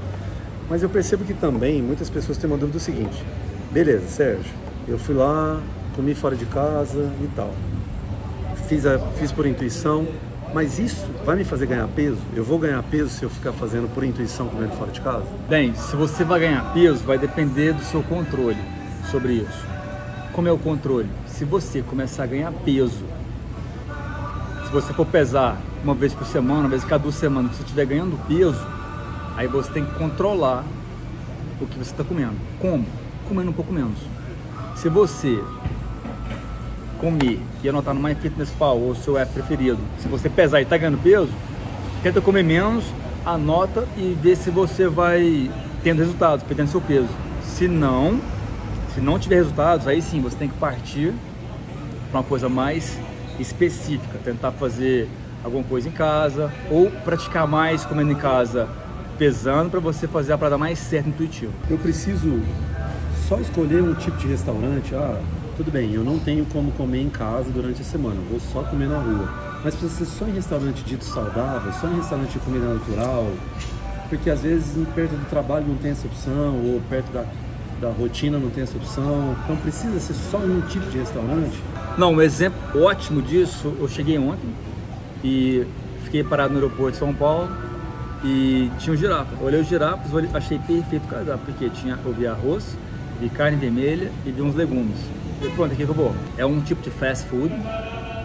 Mas 0.67 0.81
eu 0.81 0.89
percebo 0.89 1.23
que 1.23 1.35
também 1.35 1.83
muitas 1.83 2.09
pessoas 2.09 2.35
têm 2.39 2.49
uma 2.49 2.57
dúvida 2.57 2.79
do 2.79 2.81
seguinte: 2.81 3.23
beleza, 3.69 4.07
Sérgio, 4.07 4.51
eu 4.87 4.97
fui 4.97 5.13
lá, 5.13 5.61
comi 5.95 6.15
fora 6.15 6.35
de 6.35 6.47
casa 6.47 7.11
e 7.21 7.27
tal 7.35 7.53
fiz, 8.69 8.85
a, 8.85 8.99
fiz 8.99 9.31
por 9.31 9.47
intuição, 9.47 10.07
mas 10.53 10.77
isso 10.77 11.07
vai 11.25 11.35
me 11.35 11.43
fazer 11.43 11.65
ganhar 11.65 11.88
peso? 11.88 12.19
Eu 12.35 12.43
vou 12.43 12.59
ganhar 12.59 12.81
peso 12.83 13.09
se 13.09 13.23
eu 13.23 13.29
ficar 13.29 13.51
fazendo 13.51 13.91
por 13.93 14.03
intuição 14.03 14.47
comendo 14.47 14.75
fora 14.75 14.91
de 14.91 15.01
casa? 15.01 15.25
Bem, 15.49 15.73
se 15.73 15.95
você 15.95 16.23
vai 16.23 16.39
ganhar 16.39 16.71
peso, 16.71 17.03
vai 17.03 17.17
depender 17.17 17.73
do 17.73 17.81
seu 17.81 18.03
controle 18.03 18.59
sobre 19.09 19.33
isso. 19.33 19.65
Como 20.33 20.47
é 20.47 20.51
o 20.51 20.57
controle? 20.57 21.09
Se 21.25 21.43
você 21.43 21.81
começar 21.81 22.23
a 22.23 22.27
ganhar 22.27 22.51
peso, 22.63 23.03
se 24.65 24.71
você 24.71 24.93
for 24.93 25.05
pesar 25.05 25.59
uma 25.83 25.95
vez 25.95 26.13
por 26.13 26.27
semana, 26.27 26.61
uma 26.61 26.69
vez 26.69 26.83
cada 26.83 27.01
duas 27.01 27.15
semanas, 27.15 27.51
se 27.51 27.57
você 27.57 27.63
estiver 27.63 27.85
ganhando 27.88 28.19
peso, 28.27 28.63
aí 29.35 29.47
você 29.47 29.71
tem 29.71 29.83
que 29.83 29.95
controlar 29.95 30.63
o 31.59 31.65
que 31.65 31.75
você 31.75 31.91
está 31.91 32.03
comendo. 32.03 32.35
Como? 32.59 32.85
Comendo 33.27 33.49
um 33.49 33.53
pouco 33.53 33.73
menos. 33.73 33.97
Se 34.75 34.89
você 34.89 35.43
comer 36.99 37.39
e 37.63 37.69
anotar 37.69 37.93
no 37.93 38.01
MyFitnessPal 38.01 38.77
ou 38.77 38.93
seu 38.93 39.17
app 39.17 39.31
preferido, 39.33 39.79
se 39.99 40.07
você 40.07 40.29
pesar 40.29 40.59
e 40.59 40.63
está 40.63 40.77
ganhando 40.77 41.01
peso, 41.01 41.31
tenta 42.03 42.21
comer 42.21 42.43
menos, 42.43 42.85
anota 43.25 43.87
e 43.97 44.17
vê 44.21 44.35
se 44.35 44.49
você 44.49 44.87
vai 44.87 45.49
tendo 45.83 45.99
resultados, 45.99 46.43
perdendo 46.43 46.69
seu 46.69 46.81
peso. 46.81 47.09
Se 47.43 47.67
não, 47.67 48.19
se 48.93 49.01
não 49.01 49.17
tiver 49.17 49.35
resultados, 49.35 49.87
aí 49.87 50.01
sim 50.01 50.21
você 50.21 50.37
tem 50.37 50.49
que 50.49 50.57
partir 50.57 51.13
para 52.11 52.19
uma 52.19 52.25
coisa 52.25 52.49
mais 52.49 52.97
específica, 53.39 54.19
tentar 54.23 54.51
fazer 54.51 55.07
alguma 55.43 55.63
coisa 55.63 55.87
em 55.87 55.91
casa 55.91 56.51
ou 56.69 56.91
praticar 56.91 57.47
mais 57.47 57.85
comendo 57.85 58.11
em 58.11 58.15
casa, 58.15 58.67
pesando 59.17 59.69
para 59.69 59.79
você 59.79 60.07
fazer 60.07 60.33
a 60.33 60.37
parada 60.37 60.57
mais 60.57 60.79
certa 60.79 61.09
intuitiva. 61.09 61.51
Eu 61.69 61.77
preciso 61.77 62.41
só 63.27 63.37
escolher 63.37 63.81
um 63.81 63.93
tipo 63.93 64.17
de 64.17 64.27
restaurante, 64.27 64.93
ah, 64.95 65.19
tudo 65.59 65.71
bem, 65.71 65.93
eu 65.93 66.05
não 66.05 66.17
tenho 66.17 66.45
como 66.45 66.71
comer 66.71 67.01
em 67.01 67.09
casa 67.09 67.51
durante 67.51 67.81
a 67.81 67.83
semana, 67.83 68.15
vou 68.29 68.39
só 68.39 68.63
comer 68.63 68.87
na 68.87 68.97
rua. 68.97 69.27
Mas 69.61 69.75
precisa 69.75 70.05
ser 70.05 70.17
só 70.17 70.25
em 70.25 70.31
restaurante 70.31 70.81
dito 70.83 71.03
saudável, 71.03 71.73
só 71.73 71.87
em 71.89 71.97
restaurante 71.97 72.31
de 72.31 72.39
comida 72.39 72.73
natural, 72.73 73.29
porque 74.07 74.29
às 74.29 74.39
vezes 74.39 74.87
perto 74.95 75.11
do 75.11 75.29
trabalho 75.29 75.67
não 75.67 75.75
tem 75.75 75.91
essa 75.91 76.07
opção, 76.07 76.55
ou 76.63 76.81
perto 76.89 77.11
da, 77.11 77.25
da 77.81 77.89
rotina 77.89 78.39
não 78.39 78.49
tem 78.49 78.63
essa 78.63 78.77
opção. 78.77 79.35
Então 79.43 79.57
precisa 79.57 79.99
ser 79.99 80.13
só 80.13 80.37
um 80.37 80.61
tipo 80.61 80.89
de 80.89 80.99
restaurante? 80.99 81.61
Não, 81.97 82.13
um 82.13 82.21
exemplo 82.21 82.81
ótimo 82.81 83.21
disso, 83.21 83.75
eu 83.81 83.87
cheguei 83.89 84.17
ontem 84.17 84.47
e 85.21 85.67
fiquei 86.05 86.23
parado 86.23 86.53
no 86.53 86.59
aeroporto 86.61 86.93
de 86.93 86.97
São 86.99 87.13
Paulo 87.13 87.51
e 88.23 88.71
tinha 88.79 88.93
um 88.93 88.97
girafa. 88.97 89.35
Olhei 89.43 89.59
os 89.59 89.67
girafas, 89.67 90.09
achei 90.33 90.57
perfeito 90.57 91.03
o 91.03 91.09
cardápio, 91.09 91.41
porque 91.47 91.69
tinha, 91.69 91.99
eu 92.05 92.13
vi 92.13 92.25
arroz, 92.25 92.77
vi 93.19 93.29
carne 93.29 93.57
vermelha 93.57 94.11
e 94.25 94.31
vi 94.31 94.41
uns 94.41 94.55
legumes. 94.55 94.97
E 95.41 95.49
pronto, 95.49 95.73
aqui 95.73 95.83
acabou. 95.83 96.15
É 96.38 96.45
um 96.45 96.61
tipo 96.61 96.81
de 96.81 96.89
fast 96.89 97.27
food, 97.27 97.53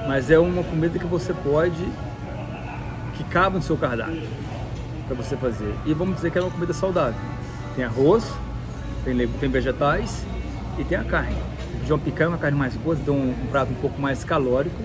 mas 0.08 0.30
é 0.30 0.38
uma 0.38 0.62
comida 0.62 0.98
que 0.98 1.06
você 1.06 1.32
pode, 1.32 1.84
que 3.14 3.24
cabe 3.24 3.56
no 3.56 3.62
seu 3.62 3.76
cardápio 3.76 4.22
para 5.06 5.16
você 5.16 5.36
fazer. 5.36 5.74
E 5.84 5.92
vamos 5.92 6.16
dizer 6.16 6.30
que 6.30 6.38
é 6.38 6.40
uma 6.40 6.50
comida 6.50 6.72
saudável. 6.72 7.20
Tem 7.76 7.84
arroz, 7.84 8.32
tem, 9.04 9.16
tem 9.28 9.48
vegetais 9.50 10.24
e 10.78 10.84
tem 10.84 10.98
a 10.98 11.04
carne. 11.04 11.36
De 11.84 11.92
uma 11.92 11.98
picanha, 11.98 12.30
uma 12.30 12.38
carne 12.38 12.56
mais 12.56 12.74
boa, 12.76 12.96
deu 12.96 13.14
um, 13.14 13.30
um 13.30 13.46
prato 13.50 13.70
um 13.72 13.76
pouco 13.76 14.00
mais 14.00 14.24
calórico, 14.24 14.80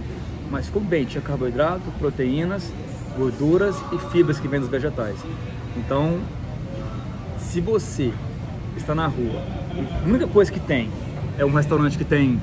mas 0.52 0.66
ficou 0.66 0.82
bem. 0.82 1.06
Tinha 1.06 1.22
carboidrato, 1.22 1.84
proteínas, 1.98 2.72
gorduras 3.18 3.76
e 3.92 3.98
fibras 4.12 4.40
que 4.40 4.48
vêm 4.48 4.60
dos 4.60 4.70
vegetais. 4.70 5.18
Então, 5.78 6.20
se 7.38 7.62
você 7.62 8.12
está 8.76 8.94
na 8.94 9.08
rua, 9.08 9.42
a 9.72 10.08
única 10.08 10.28
coisa 10.28 10.52
que 10.52 10.60
tem 10.60 10.90
é 11.38 11.46
um 11.46 11.54
restaurante 11.54 11.98
que 11.98 12.04
tem 12.04 12.40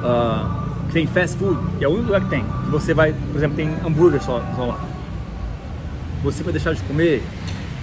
uh, 0.00 0.86
que 0.86 0.92
tem 0.92 1.06
fast 1.06 1.36
food, 1.38 1.58
que 1.78 1.84
é 1.84 1.88
o 1.88 1.92
único 1.92 2.06
lugar 2.06 2.22
que 2.22 2.30
tem. 2.30 2.44
Você 2.70 2.94
vai, 2.94 3.12
por 3.12 3.36
exemplo, 3.36 3.56
tem 3.56 3.68
hambúrguer 3.84 4.22
só, 4.22 4.42
só 4.56 4.66
lá. 4.66 4.80
Você 6.22 6.42
vai 6.42 6.52
deixar 6.52 6.74
de 6.74 6.82
comer? 6.82 7.22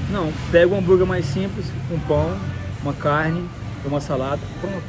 Não, 0.09 0.31
pega 0.51 0.73
um 0.73 0.79
hambúrguer 0.79 1.05
mais 1.05 1.25
simples, 1.25 1.65
um 1.91 1.99
pão, 1.99 2.35
uma 2.81 2.93
carne, 2.93 3.43
uma 3.85 4.01
salada, 4.01 4.41
pronto. 4.59 4.83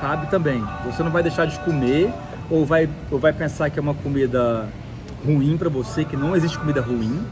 Cabe 0.00 0.30
também. 0.30 0.62
Você 0.86 1.02
não 1.02 1.10
vai 1.10 1.22
deixar 1.22 1.46
de 1.46 1.58
comer 1.60 2.12
ou 2.50 2.64
vai, 2.64 2.88
ou 3.10 3.18
vai 3.18 3.32
pensar 3.32 3.70
que 3.70 3.78
é 3.78 3.82
uma 3.82 3.94
comida 3.94 4.68
ruim 5.24 5.56
para 5.56 5.68
você, 5.68 6.04
que 6.04 6.16
não 6.16 6.34
existe 6.34 6.58
comida 6.58 6.80
ruim 6.80 7.24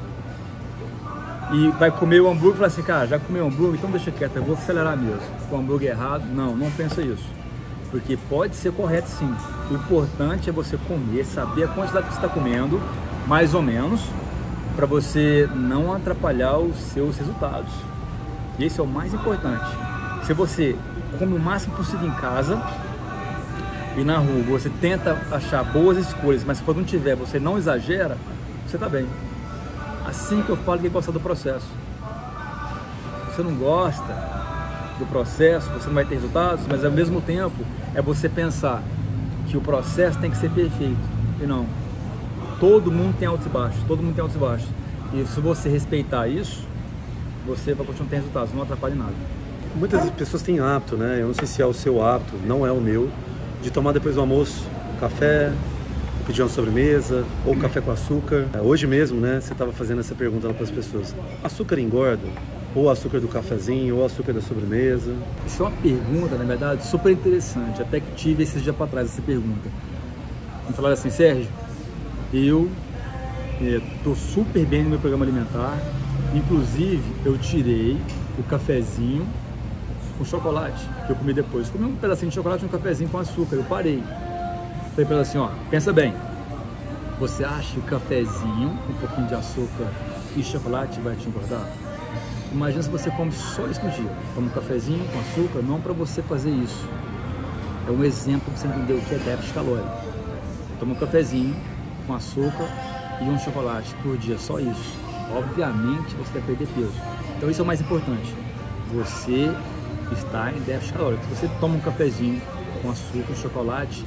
e 1.52 1.70
vai 1.78 1.90
comer 1.90 2.20
o 2.20 2.28
hambúrguer 2.28 2.54
e 2.54 2.56
falar 2.56 2.66
assim, 2.66 2.82
cara, 2.82 3.06
já 3.06 3.18
comeu 3.18 3.46
hambúrguer, 3.46 3.76
então 3.78 3.90
deixa 3.90 4.10
quieto, 4.10 4.36
eu 4.36 4.42
vou 4.42 4.54
acelerar 4.54 4.96
mesmo. 4.96 5.20
O 5.50 5.56
hambúrguer 5.56 5.90
errado, 5.90 6.24
não, 6.26 6.54
não 6.54 6.70
pensa 6.70 7.00
isso. 7.00 7.24
Porque 7.90 8.18
pode 8.28 8.54
ser 8.54 8.70
correto 8.72 9.08
sim. 9.08 9.34
O 9.70 9.74
importante 9.74 10.50
é 10.50 10.52
você 10.52 10.76
comer, 10.76 11.24
saber 11.24 11.64
a 11.64 11.68
quantidade 11.68 12.06
que 12.06 12.12
você 12.12 12.18
está 12.18 12.28
comendo, 12.28 12.78
mais 13.26 13.54
ou 13.54 13.62
menos, 13.62 14.02
para 14.76 14.84
você 14.84 15.48
não 15.54 15.92
atrapalhar 15.92 16.58
os 16.58 16.76
seus 16.76 17.16
resultados. 17.16 17.72
E 18.58 18.64
esse 18.64 18.78
é 18.78 18.82
o 18.82 18.86
mais 18.86 19.14
importante. 19.14 19.64
Se 20.26 20.34
você 20.34 20.76
come 21.18 21.34
o 21.34 21.40
máximo 21.40 21.76
possível 21.76 22.06
em 22.06 22.12
casa 22.12 22.62
e 23.96 24.04
na 24.04 24.18
rua 24.18 24.42
você 24.42 24.68
tenta 24.68 25.16
achar 25.30 25.64
boas 25.64 25.96
escolhas, 25.96 26.44
mas 26.44 26.60
quando 26.60 26.78
não 26.78 26.84
tiver, 26.84 27.16
você 27.16 27.38
não 27.38 27.56
exagera, 27.56 28.18
você 28.66 28.76
está 28.76 28.88
bem 28.88 29.06
assim 30.08 30.42
que 30.42 30.48
eu 30.48 30.56
falo 30.56 30.80
que 30.80 30.88
gostar 30.88 31.12
do 31.12 31.20
processo. 31.20 31.66
Se 33.30 33.36
você 33.36 33.42
não 33.42 33.54
gosta 33.54 34.14
do 34.98 35.06
processo, 35.06 35.70
você 35.70 35.86
não 35.86 35.94
vai 35.94 36.04
ter 36.04 36.14
resultados, 36.14 36.66
mas 36.66 36.84
ao 36.84 36.90
mesmo 36.90 37.20
tempo 37.20 37.64
é 37.94 38.00
você 38.00 38.28
pensar 38.28 38.82
que 39.46 39.56
o 39.56 39.60
processo 39.60 40.18
tem 40.18 40.30
que 40.30 40.36
ser 40.36 40.50
perfeito. 40.50 40.98
E 41.40 41.46
não. 41.46 41.66
Todo 42.58 42.90
mundo 42.90 43.16
tem 43.18 43.28
altos 43.28 43.46
e 43.46 43.48
baixos, 43.48 43.80
todo 43.86 44.02
mundo 44.02 44.14
tem 44.14 44.22
altos 44.22 44.36
e 44.36 44.40
baixos. 44.40 44.68
E 45.12 45.24
se 45.26 45.40
você 45.40 45.68
respeitar 45.68 46.26
isso, 46.26 46.66
você 47.46 47.74
vai 47.74 47.86
continuar 47.86 48.10
tendo 48.10 48.20
resultados, 48.20 48.54
não 48.54 48.62
atrapalha 48.62 48.94
nada. 48.94 49.14
Muitas 49.76 50.10
pessoas 50.10 50.42
têm 50.42 50.58
hábito, 50.58 50.96
né? 50.96 51.18
Eu 51.20 51.28
não 51.28 51.34
sei 51.34 51.46
se 51.46 51.62
é 51.62 51.66
o 51.66 51.72
seu 51.72 52.02
hábito, 52.02 52.34
não 52.44 52.66
é 52.66 52.72
o 52.72 52.80
meu, 52.80 53.08
de 53.62 53.70
tomar 53.70 53.92
depois 53.92 54.16
do 54.16 54.20
almoço 54.20 54.66
café, 54.98 55.52
pedir 56.28 56.42
uma 56.42 56.48
sobremesa 56.50 57.24
ou 57.46 57.56
café 57.56 57.80
com 57.80 57.90
açúcar. 57.90 58.46
Hoje 58.62 58.86
mesmo, 58.86 59.18
né, 59.18 59.40
você 59.40 59.54
estava 59.54 59.72
fazendo 59.72 60.00
essa 60.00 60.14
pergunta 60.14 60.52
para 60.52 60.62
as 60.62 60.70
pessoas. 60.70 61.16
Açúcar 61.42 61.78
engorda? 61.78 62.28
Ou 62.74 62.90
açúcar 62.90 63.18
do 63.18 63.28
cafezinho, 63.28 63.96
ou 63.96 64.04
açúcar 64.04 64.34
da 64.34 64.42
sobremesa? 64.42 65.16
Isso 65.46 65.62
é 65.62 65.66
uma 65.66 65.76
pergunta, 65.76 66.36
na 66.36 66.44
verdade, 66.44 66.86
super 66.86 67.10
interessante. 67.10 67.80
Até 67.80 67.98
que 67.98 68.14
tive 68.14 68.42
esses 68.42 68.62
dias 68.62 68.76
para 68.76 68.86
trás 68.86 69.08
essa 69.08 69.22
pergunta. 69.22 69.70
Me 70.68 70.74
falaram 70.74 70.92
assim, 70.92 71.08
Sérgio, 71.08 71.48
eu 72.30 72.70
estou 73.58 74.12
é, 74.12 74.16
super 74.16 74.66
bem 74.66 74.84
no 74.84 74.90
meu 74.90 74.98
programa 74.98 75.24
alimentar. 75.24 75.78
Inclusive, 76.34 77.02
eu 77.24 77.38
tirei 77.38 77.96
o 78.38 78.42
cafezinho 78.42 79.26
com 80.18 80.26
chocolate 80.26 80.86
que 81.06 81.12
eu 81.12 81.16
comi 81.16 81.32
depois. 81.32 81.70
Comi 81.70 81.86
um 81.86 81.96
pedacinho 81.96 82.28
de 82.28 82.34
chocolate 82.34 82.64
e 82.64 82.66
um 82.66 82.70
cafezinho 82.70 83.08
com 83.08 83.16
açúcar. 83.16 83.56
Eu 83.56 83.64
parei. 83.64 84.02
Falei 84.98 85.06
para 85.06 85.14
ela 85.14 85.22
assim, 85.22 85.38
ó, 85.38 85.48
pensa 85.70 85.92
bem. 85.92 86.12
Você 87.20 87.44
acha 87.44 87.72
que 87.74 87.78
o 87.78 87.82
cafezinho, 87.82 88.76
um 88.90 88.94
pouquinho 88.94 89.28
de 89.28 89.34
açúcar 89.36 89.92
e 90.36 90.42
chocolate 90.42 90.98
vai 90.98 91.14
te 91.14 91.28
engordar? 91.28 91.64
Imagina 92.50 92.82
se 92.82 92.90
você 92.90 93.08
come 93.12 93.30
só 93.30 93.64
isso 93.68 93.80
no 93.80 93.92
dia. 93.92 94.10
Toma 94.34 94.48
um 94.48 94.50
cafezinho 94.50 95.06
com 95.12 95.20
açúcar, 95.20 95.62
não 95.62 95.80
para 95.80 95.92
você 95.92 96.20
fazer 96.20 96.50
isso. 96.50 96.84
É 97.86 97.92
um 97.92 98.02
exemplo 98.02 98.50
para 98.50 98.56
você 98.56 98.66
entender 98.66 98.94
o 98.94 99.00
que 99.02 99.14
é 99.14 99.18
déficit 99.18 99.54
calórico. 99.54 99.88
Toma 100.80 100.94
um 100.94 100.96
cafezinho 100.96 101.54
com 102.04 102.14
açúcar 102.16 102.68
e 103.20 103.24
um 103.26 103.38
chocolate 103.38 103.94
por 104.02 104.16
dia, 104.16 104.36
só 104.36 104.58
isso. 104.58 104.98
Obviamente 105.32 106.12
você 106.16 106.32
vai 106.32 106.42
perder 106.42 106.66
peso. 106.74 107.00
Então 107.36 107.48
isso 107.48 107.60
é 107.60 107.62
o 107.62 107.66
mais 107.68 107.80
importante. 107.80 108.34
Você 108.92 109.54
está 110.10 110.50
em 110.50 110.58
déficit 110.62 110.94
calórico. 110.94 111.22
Se 111.26 111.36
você 111.36 111.50
toma 111.60 111.76
um 111.76 111.80
cafezinho 111.80 112.42
com 112.82 112.90
açúcar, 112.90 113.34
chocolate 113.34 114.04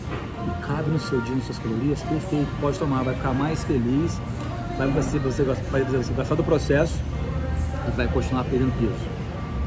e 0.47 0.65
cabe 0.65 0.89
no 0.89 0.99
seu 0.99 1.21
dia, 1.21 1.35
nas 1.35 1.45
suas 1.45 1.59
calorias, 1.59 2.01
perfeito, 2.01 2.47
pode 2.59 2.77
tomar, 2.77 3.03
vai 3.03 3.15
ficar 3.15 3.33
mais 3.33 3.63
feliz, 3.63 4.19
vai 4.77 4.91
fazer 4.91 5.19
você, 5.19 5.43
vai 5.43 5.83
você 5.83 6.13
gostar 6.13 6.35
do 6.35 6.43
processo 6.43 6.99
e 7.87 7.91
vai 7.91 8.07
continuar 8.07 8.43
perdendo 8.45 8.71
peso. 8.79 9.11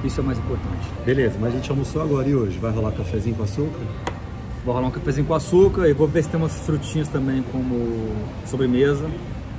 Isso 0.04 0.20
é 0.20 0.22
o 0.22 0.26
mais 0.26 0.38
importante. 0.38 0.86
Beleza, 1.04 1.36
mas 1.40 1.54
a 1.54 1.56
gente 1.56 1.70
almoçou 1.70 2.02
agora 2.02 2.28
e 2.28 2.34
hoje? 2.34 2.58
Vai 2.58 2.70
rolar 2.70 2.92
cafezinho 2.92 3.34
com 3.36 3.42
açúcar? 3.42 3.80
Vou 4.64 4.74
rolar 4.74 4.88
um 4.88 4.90
cafezinho 4.90 5.26
com 5.26 5.34
açúcar 5.34 5.88
e 5.88 5.92
vou 5.92 6.06
ver 6.06 6.22
se 6.22 6.28
tem 6.28 6.38
umas 6.38 6.52
frutinhas 6.60 7.08
também 7.08 7.42
como 7.50 8.10
sobremesa. 8.46 9.04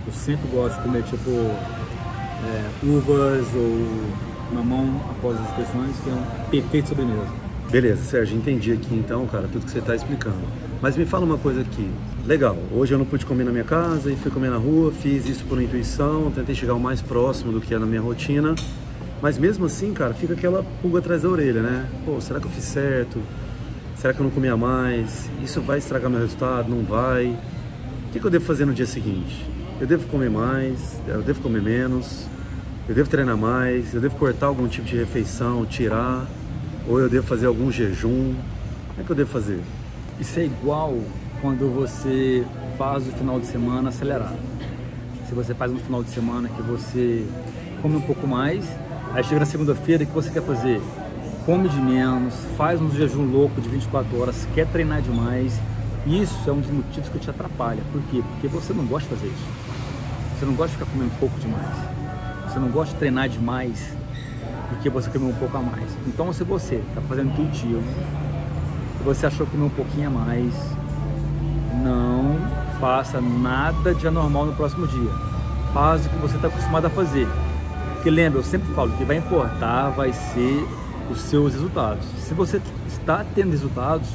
Eu 0.06 0.14
sempre 0.14 0.48
gosto 0.50 0.76
de 0.76 0.82
comer 0.84 1.04
tipo 1.04 1.30
é, 1.32 2.70
uvas 2.84 3.48
ou 3.56 4.54
mamão 4.54 5.02
após 5.12 5.40
as 5.40 5.50
refeições, 5.50 5.96
que 6.04 6.10
é 6.10 6.14
um 6.14 6.50
perfeito 6.50 6.90
sobremesa. 6.90 7.45
Beleza, 7.70 8.04
Sérgio, 8.04 8.38
entendi 8.38 8.72
aqui 8.72 8.94
então, 8.94 9.26
cara, 9.28 9.48
tudo 9.52 9.66
que 9.66 9.72
você 9.72 9.80
está 9.80 9.96
explicando. 9.96 10.38
Mas 10.82 10.96
me 10.96 11.06
fala 11.06 11.26
uma 11.26 11.38
coisa 11.38 11.62
aqui. 11.62 11.90
Legal, 12.26 12.58
hoje 12.72 12.94
eu 12.94 12.98
não 12.98 13.06
pude 13.06 13.26
comer 13.26 13.44
na 13.44 13.52
minha 13.52 13.64
casa 13.64 14.12
e 14.12 14.16
fui 14.16 14.32
comer 14.32 14.50
na 14.50 14.58
rua, 14.58 14.92
fiz 14.92 15.28
isso 15.28 15.44
por 15.46 15.62
intuição, 15.62 16.32
tentei 16.32 16.54
chegar 16.54 16.76
o 16.76 16.80
mais 16.80 17.02
próximo 17.02 17.52
do 17.52 17.60
que 17.60 17.74
é 17.74 17.80
na 17.80 17.86
minha 17.86 18.02
rotina. 18.02 18.56
Mas 19.22 19.38
mesmo 19.38 19.66
assim, 19.66 19.94
cara, 19.94 20.14
fica 20.14 20.34
aquela 20.34 20.64
pulga 20.82 21.00
atrás 21.00 21.24
da 21.24 21.30
orelha, 21.30 21.62
né? 21.62 21.90
Pô, 22.06 22.22
será 22.22 22.40
que 22.40 22.46
eu 22.46 22.52
fiz 22.52 22.64
certo? 22.64 23.20
Será 23.98 24.14
que 24.14 24.20
eu 24.20 24.24
não 24.24 24.32
comia 24.32 24.56
mais? 24.56 25.30
Isso 25.44 25.60
vai 25.62 25.80
estragar 25.80 26.10
meu 26.10 26.20
resultado? 26.20 26.70
Não 26.70 26.84
vai? 26.84 27.28
O 28.08 28.12
que, 28.14 28.20
que 28.20 28.26
eu 28.26 28.32
devo 28.32 28.46
fazer 28.46 28.66
no 28.66 28.74
dia 28.74 28.86
seguinte? 28.86 29.46
Eu 29.82 29.88
devo 29.88 30.08
comer 30.08 30.30
mais? 30.30 31.02
Eu 31.08 31.22
devo 31.22 31.42
comer 31.42 31.62
menos? 31.62 32.28
Eu 32.88 32.94
devo 32.94 33.10
treinar 33.10 33.36
mais? 33.36 33.94
Eu 33.94 34.00
devo 34.00 34.16
cortar 34.16 34.48
algum 34.48 34.68
tipo 34.68 34.86
de 34.86 34.96
refeição, 34.96 35.66
tirar? 35.66 36.28
Ou 36.88 37.00
eu 37.00 37.10
devo 37.10 37.26
fazer 37.26 37.48
algum 37.48 37.72
jejum? 37.72 38.34
Como 38.90 39.02
é 39.02 39.04
que 39.04 39.10
eu 39.10 39.16
devo 39.16 39.32
fazer? 39.32 39.60
Isso 40.20 40.40
é 40.40 40.46
igual 40.46 40.98
quando 41.42 41.74
você 41.74 42.46
faz 42.78 43.08
o 43.08 43.12
final 43.12 43.40
de 43.40 43.48
semana 43.48 43.90
acelerado. 43.90 44.38
Se 45.28 45.34
você 45.34 45.54
faz 45.54 45.72
um 45.72 45.80
final 45.80 46.04
de 46.04 46.10
semana 46.10 46.48
que 46.50 46.62
você 46.62 47.26
come 47.82 47.96
um 47.96 48.02
pouco 48.02 48.28
mais 48.28 48.66
Aí 49.16 49.24
chega 49.24 49.40
na 49.40 49.46
segunda-feira, 49.46 50.04
o 50.04 50.08
que 50.08 50.14
você 50.14 50.30
quer 50.30 50.42
fazer? 50.42 50.82
Come 51.46 51.70
de 51.70 51.80
menos, 51.80 52.34
faz 52.58 52.82
um 52.82 52.92
jejum 52.92 53.32
louco 53.32 53.62
de 53.62 53.70
24 53.70 54.20
horas, 54.20 54.46
quer 54.54 54.68
treinar 54.68 55.02
demais. 55.02 55.58
Isso 56.06 56.38
é 56.50 56.52
um 56.52 56.60
dos 56.60 56.70
motivos 56.70 57.08
que 57.08 57.18
te 57.20 57.30
atrapalha. 57.30 57.82
Por 57.94 58.02
quê? 58.12 58.22
Porque 58.22 58.50
você 58.50 58.74
não 58.74 58.86
gosta 58.86 59.08
de 59.08 59.16
fazer 59.16 59.28
isso. 59.28 59.48
Você 60.38 60.46
não 60.46 60.54
gosta 60.54 60.74
de 60.74 60.80
ficar 60.80 60.92
comendo 60.92 61.12
pouco 61.18 61.40
demais. 61.40 61.78
Você 62.50 62.60
não 62.60 62.68
gosta 62.68 62.94
de 62.94 63.00
treinar 63.00 63.30
demais 63.30 63.96
porque 64.70 64.90
você 64.90 65.10
comeu 65.10 65.30
um 65.30 65.34
pouco 65.34 65.58
a 65.58 65.62
mais. 65.62 65.98
Então, 66.08 66.32
se 66.34 66.44
você 66.44 66.76
está 66.76 67.02
fazendo 67.02 67.32
intuitivo, 67.32 67.84
você 69.04 69.26
achou 69.26 69.46
que 69.46 69.52
comeu 69.52 69.68
um 69.68 69.70
pouquinho 69.70 70.08
a 70.08 70.12
mais, 70.12 70.54
não 71.84 72.38
faça 72.80 73.22
nada 73.22 73.94
de 73.94 74.08
anormal 74.08 74.48
no 74.48 74.54
próximo 74.54 74.88
dia. 74.88 75.12
Faz 75.74 76.06
o 76.06 76.10
que 76.10 76.18
você 76.18 76.36
está 76.36 76.48
acostumado 76.48 76.86
a 76.86 76.90
fazer. 76.90 77.28
Porque 77.94 78.10
lembra, 78.10 78.40
eu 78.40 78.44
sempre 78.44 78.74
falo 78.74 78.92
que 78.98 79.04
vai 79.04 79.18
importar, 79.18 79.90
vai 79.90 80.14
ser 80.14 80.68
os 81.10 81.20
seus 81.22 81.54
resultados. 81.54 82.06
Se 82.20 82.34
você 82.34 82.62
está 82.88 83.26
tendo 83.36 83.52
resultados, 83.52 84.10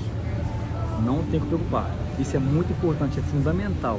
não 1.05 1.23
tem 1.25 1.41
que 1.41 1.47
preocupar. 1.47 1.91
Isso 2.19 2.37
é 2.37 2.41
muito 2.41 2.71
importante, 2.73 3.19
é 3.19 3.23
fundamental, 3.23 3.99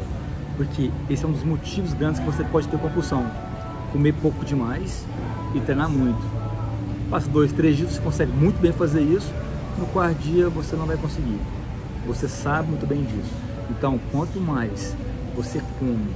porque 0.58 0.92
esse 1.10 1.26
é 1.26 1.28
um 1.28 1.32
dos 1.32 1.44
motivos 1.44 1.94
grandes 1.94 2.20
que 2.20 2.26
você 2.26 2.44
pode 2.44 2.68
ter 2.68 2.78
compulsão. 2.78 3.26
Comer 3.92 4.14
pouco 4.14 4.46
demais 4.46 5.06
e 5.54 5.60
treinar 5.60 5.90
muito. 5.90 6.41
Passa 7.12 7.30
dois, 7.30 7.52
três 7.52 7.76
dias, 7.76 7.92
você 7.92 8.02
consegue 8.02 8.32
muito 8.32 8.62
bem 8.62 8.72
fazer 8.72 9.02
isso. 9.02 9.30
No 9.78 9.86
quarto 9.88 10.18
dia 10.20 10.48
você 10.48 10.78
não 10.78 10.86
vai 10.86 10.96
conseguir. 10.96 11.38
Você 12.08 12.26
sabe 12.26 12.70
muito 12.70 12.88
bem 12.88 13.04
disso. 13.04 13.34
Então, 13.70 14.00
quanto 14.14 14.40
mais 14.40 14.96
você 15.36 15.62
come 15.78 16.08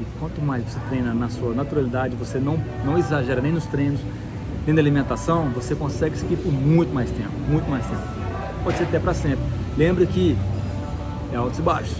e 0.00 0.04
quanto 0.20 0.40
mais 0.40 0.62
você 0.62 0.78
treina 0.88 1.12
na 1.12 1.28
sua 1.28 1.52
naturalidade, 1.52 2.14
você 2.14 2.38
não, 2.38 2.62
não 2.84 2.96
exagera 2.96 3.40
nem 3.40 3.50
nos 3.50 3.66
treinos, 3.66 4.00
nem 4.64 4.72
na 4.72 4.80
alimentação, 4.80 5.50
você 5.50 5.74
consegue 5.74 6.16
seguir 6.16 6.36
por 6.36 6.52
muito 6.52 6.94
mais 6.94 7.10
tempo, 7.10 7.32
muito 7.48 7.68
mais 7.68 7.84
tempo. 7.84 8.02
Pode 8.62 8.78
ser 8.78 8.84
até 8.84 9.00
para 9.00 9.14
sempre. 9.14 9.44
Lembre 9.76 10.06
que 10.06 10.36
é 11.32 11.36
altos 11.36 11.58
e 11.58 11.62
baixos. 11.62 11.96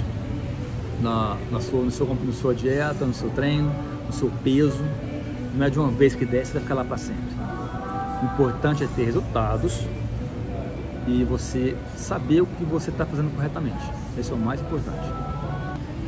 Na, 1.02 1.36
na, 1.50 1.60
sua, 1.60 1.82
no 1.82 1.90
seu, 1.90 2.06
na 2.06 2.32
sua 2.32 2.54
dieta, 2.54 3.04
no 3.04 3.12
seu 3.12 3.28
treino, 3.30 3.74
no 4.06 4.12
seu 4.12 4.30
peso. 4.44 4.84
Não 5.52 5.66
é 5.66 5.70
de 5.70 5.80
uma 5.80 5.90
vez 5.90 6.14
que 6.14 6.24
desce, 6.24 6.52
vai 6.52 6.62
ficar 6.62 6.74
lá 6.74 6.84
para 6.84 6.96
sempre. 6.96 7.45
O 8.22 8.24
importante 8.24 8.84
é 8.84 8.88
ter 8.94 9.04
resultados 9.04 9.80
e 11.06 11.24
você 11.24 11.76
saber 11.96 12.40
o 12.40 12.46
que 12.46 12.64
você 12.64 12.90
está 12.90 13.04
fazendo 13.04 13.34
corretamente. 13.34 13.84
Esse 14.18 14.32
é 14.32 14.34
o 14.34 14.38
mais 14.38 14.60
importante. 14.60 15.06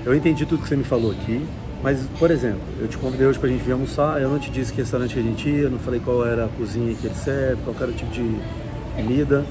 Eu 0.04 0.14
entendi 0.14 0.46
tudo 0.46 0.62
que 0.62 0.68
você 0.68 0.76
me 0.76 0.84
falou 0.84 1.10
aqui. 1.10 1.46
Mas, 1.82 2.04
por 2.18 2.30
exemplo, 2.30 2.60
eu 2.80 2.88
te 2.88 2.98
convidei 2.98 3.26
hoje 3.26 3.38
pra 3.38 3.48
gente 3.48 3.62
vir 3.62 3.72
almoçar, 3.72 4.20
eu 4.20 4.28
não 4.28 4.38
te 4.38 4.50
disse 4.50 4.72
que 4.72 4.80
restaurante 4.80 5.14
que 5.14 5.20
a 5.20 5.22
gente 5.22 5.48
ia, 5.48 5.70
não 5.70 5.78
falei 5.78 6.00
qual 6.00 6.26
era 6.26 6.46
a 6.46 6.48
cozinha 6.48 6.92
que 6.94 7.06
ele 7.06 7.14
serve, 7.14 7.62
qual 7.62 7.76
era 7.80 7.90
o 7.90 7.94
tipo 7.94 8.10
de 8.10 8.36
comida. 8.96 9.44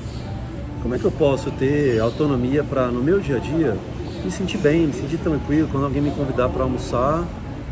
Como 0.82 0.94
é 0.94 1.00
que 1.00 1.06
eu 1.06 1.12
posso 1.12 1.50
ter 1.52 2.00
autonomia 2.00 2.64
para, 2.64 2.88
no 2.88 3.02
meu 3.02 3.20
dia 3.20 3.38
a 3.38 3.40
dia, 3.40 3.78
me 4.26 4.30
sentir 4.30 4.58
bem, 4.58 4.88
me 4.88 4.94
sentir 4.94 5.18
tranquilo 5.18 5.70
quando 5.72 5.86
alguém 5.86 6.02
me 6.02 6.12
convidar 6.12 6.50
para 6.50 6.64
almoçar 6.64 7.24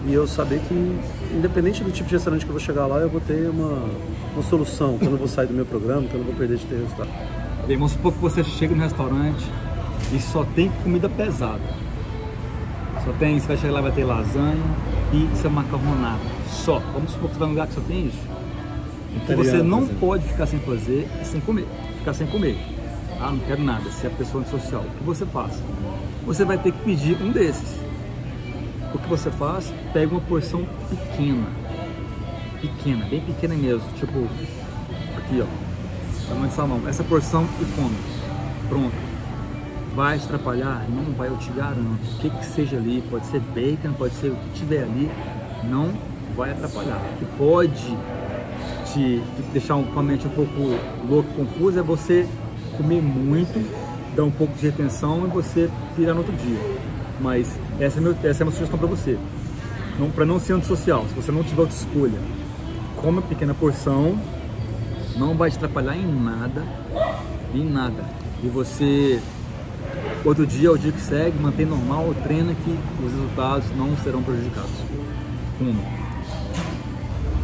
e 0.08 0.14
eu 0.14 0.26
saber 0.26 0.60
que, 0.60 1.00
independente 1.36 1.84
do 1.84 1.92
tipo 1.92 2.08
de 2.08 2.16
restaurante 2.16 2.46
que 2.46 2.50
eu 2.50 2.54
vou 2.54 2.62
chegar 2.62 2.86
lá, 2.86 2.98
eu 2.98 3.10
vou 3.10 3.22
ter 3.22 3.50
uma, 3.50 3.90
uma 4.34 4.44
solução, 4.44 4.98
que 4.98 5.06
eu 5.06 5.12
não 5.12 5.18
vou 5.18 5.28
sair 5.28 5.48
do 5.48 5.54
meu 5.54 5.66
programa, 5.66 6.08
que 6.08 6.14
eu 6.14 6.20
não 6.20 6.26
vou 6.26 6.36
perder 6.36 6.58
de 6.58 6.66
ter 6.66 6.76
resultado. 6.76 7.10
Bem, 7.68 7.78
vamos 7.78 7.94
supor 7.94 8.14
que 8.14 8.20
você 8.20 8.44
chega 8.44 8.76
no 8.76 8.82
restaurante 8.82 9.46
e 10.14 10.20
só 10.20 10.44
tem 10.56 10.70
comida 10.84 11.10
pesada 11.10 11.86
só 13.06 13.14
tem, 13.14 13.40
você 13.40 13.48
vai 13.48 13.58
chegar 13.58 13.74
lá 13.76 13.82
vai 13.82 13.92
ter 13.92 14.04
lasanha, 14.04 14.64
pizza, 15.12 15.48
macarronada. 15.48 16.24
Só. 16.50 16.80
Vamos 16.92 17.12
supor 17.12 17.30
que 17.30 17.36
você 17.36 17.40
vai 17.40 17.48
num 17.48 17.54
lugar 17.54 17.68
que 17.68 17.76
só 17.76 17.82
tem 17.82 18.08
isso. 18.08 18.18
O 19.16 19.20
que 19.28 19.36
você 19.36 19.62
não 19.62 19.88
pode 19.88 20.28
ficar 20.28 20.48
sem 20.48 20.60
fazer 20.60 21.08
é 21.22 21.24
sem 21.24 21.40
comer. 21.40 21.68
Ficar 22.00 22.14
sem 22.16 22.26
comer. 22.26 22.58
Ah, 23.22 23.30
não 23.30 23.40
quero 23.40 23.64
nada. 23.64 23.90
Se 23.92 24.08
é 24.08 24.10
pessoa 24.10 24.44
social, 24.46 24.82
o 24.82 24.98
que 24.98 25.04
você 25.04 25.24
faz? 25.28 25.54
Você 26.26 26.44
vai 26.44 26.58
ter 26.58 26.72
que 26.72 26.80
pedir 26.80 27.16
um 27.22 27.32
desses. 27.32 27.80
O 28.96 28.98
que 28.98 29.10
você 29.10 29.30
faz? 29.30 29.72
Pega 29.94 30.12
uma 30.12 30.22
porção 30.22 30.66
pequena. 30.90 31.48
Pequena, 32.62 33.06
bem 33.06 33.22
pequena 33.22 33.54
mesmo. 33.54 33.88
Tipo, 33.96 34.28
aqui 35.18 35.42
ó. 35.42 36.28
Tamanho 36.28 36.48
de 36.48 36.54
salmão. 36.54 36.82
Essa 36.88 37.04
porção 37.04 37.48
e 37.62 37.66
come. 37.76 37.98
Pronto 38.68 39.16
vai 39.96 40.18
atrapalhar? 40.18 40.86
Não 40.90 41.14
vai, 41.14 41.30
eu 41.30 41.38
te 41.38 41.50
garanto. 41.52 42.04
O 42.16 42.20
que 42.20 42.30
que 42.30 42.46
seja 42.46 42.76
ali, 42.76 43.02
pode 43.10 43.26
ser 43.28 43.40
bacon, 43.40 43.94
pode 43.94 44.14
ser 44.16 44.28
o 44.28 44.36
que 44.36 44.60
tiver 44.60 44.84
ali, 44.84 45.10
não 45.64 45.94
vai 46.36 46.52
atrapalhar. 46.52 47.02
O 47.14 47.18
que 47.18 47.26
pode 47.38 47.98
te 48.92 49.24
deixar 49.54 49.82
com 49.82 50.00
a 50.00 50.04
mente 50.04 50.28
um 50.28 50.32
pouco 50.32 50.52
louco, 51.10 51.30
confusa, 51.34 51.80
é 51.80 51.84
você 51.84 52.28
comer 52.76 53.02
muito, 53.02 53.58
dar 54.16 54.26
um 54.26 54.32
pouco 54.32 54.54
de 54.56 54.66
retenção 54.66 55.26
e 55.26 55.30
você 55.30 55.70
pirar 55.96 56.14
no 56.14 56.22
outro 56.22 56.36
dia. 56.36 56.60
Mas 57.26 57.58
essa 57.80 57.98
é, 57.98 58.02
meu, 58.02 58.12
essa 58.12 58.28
é 58.28 58.30
a 58.44 58.46
minha 58.46 58.52
sugestão 58.52 58.78
para 58.78 58.88
você. 58.88 59.18
Não, 59.98 60.12
para 60.12 60.28
não 60.28 60.40
ser 60.40 60.54
antissocial, 60.54 61.08
se 61.08 61.16
você 61.16 61.32
não 61.32 61.44
tiver 61.44 61.62
outra 61.62 61.76
escolha, 61.76 62.20
come 62.98 63.14
uma 63.14 63.22
pequena 63.24 63.52
porção, 63.56 64.16
não 65.18 65.36
vai 65.36 65.50
te 65.50 65.58
atrapalhar 65.58 65.98
em 65.98 66.06
nada, 66.06 66.64
em 67.52 67.68
nada. 67.68 68.04
E 68.44 68.48
você 68.48 69.20
Outro 70.24 70.46
dia, 70.46 70.72
o 70.72 70.78
dia 70.78 70.92
que 70.92 71.02
segue, 71.02 71.40
mantém 71.40 71.66
normal, 71.66 72.14
treina 72.24 72.54
que 72.54 72.78
os 73.04 73.12
resultados 73.12 73.66
não 73.76 73.96
serão 73.98 74.22
prejudicados. 74.22 74.72
Um. 75.60 75.76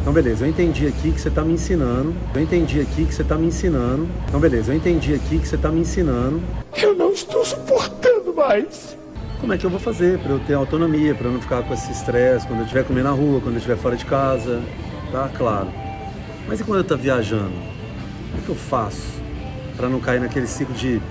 Então 0.00 0.12
beleza, 0.12 0.44
eu 0.44 0.50
entendi 0.50 0.86
aqui 0.86 1.10
que 1.10 1.20
você 1.20 1.28
está 1.28 1.42
me 1.42 1.54
ensinando. 1.54 2.14
Eu 2.34 2.40
entendi 2.40 2.80
aqui 2.80 3.04
que 3.04 3.14
você 3.14 3.22
está 3.22 3.36
me 3.36 3.46
ensinando. 3.46 4.08
Então 4.28 4.38
beleza, 4.38 4.72
eu 4.72 4.76
entendi 4.76 5.14
aqui 5.14 5.38
que 5.38 5.48
você 5.48 5.56
está 5.56 5.70
me 5.70 5.80
ensinando. 5.80 6.40
Eu 6.76 6.94
não 6.94 7.12
estou 7.12 7.44
suportando 7.44 8.32
mais. 8.34 8.96
Como 9.42 9.52
é 9.52 9.58
que 9.58 9.66
eu 9.66 9.70
vou 9.70 9.80
fazer 9.80 10.20
para 10.20 10.30
eu 10.30 10.38
ter 10.38 10.54
autonomia, 10.54 11.16
para 11.16 11.26
eu 11.26 11.32
não 11.32 11.40
ficar 11.42 11.64
com 11.64 11.74
esse 11.74 11.90
estresse 11.90 12.46
quando 12.46 12.60
eu 12.60 12.64
estiver 12.64 12.84
comendo 12.84 13.08
na 13.08 13.14
rua, 13.14 13.40
quando 13.40 13.54
eu 13.54 13.58
estiver 13.58 13.76
fora 13.76 13.96
de 13.96 14.04
casa? 14.04 14.62
Tá 15.10 15.28
claro. 15.36 15.66
Mas 16.46 16.60
e 16.60 16.64
quando 16.64 16.76
eu 16.76 16.82
estou 16.82 16.96
viajando? 16.96 17.50
O 18.38 18.42
que 18.42 18.48
eu 18.48 18.54
faço 18.54 19.20
para 19.76 19.88
não 19.88 19.98
cair 19.98 20.20
naquele 20.20 20.46
ciclo 20.46 20.72
de 20.72 21.02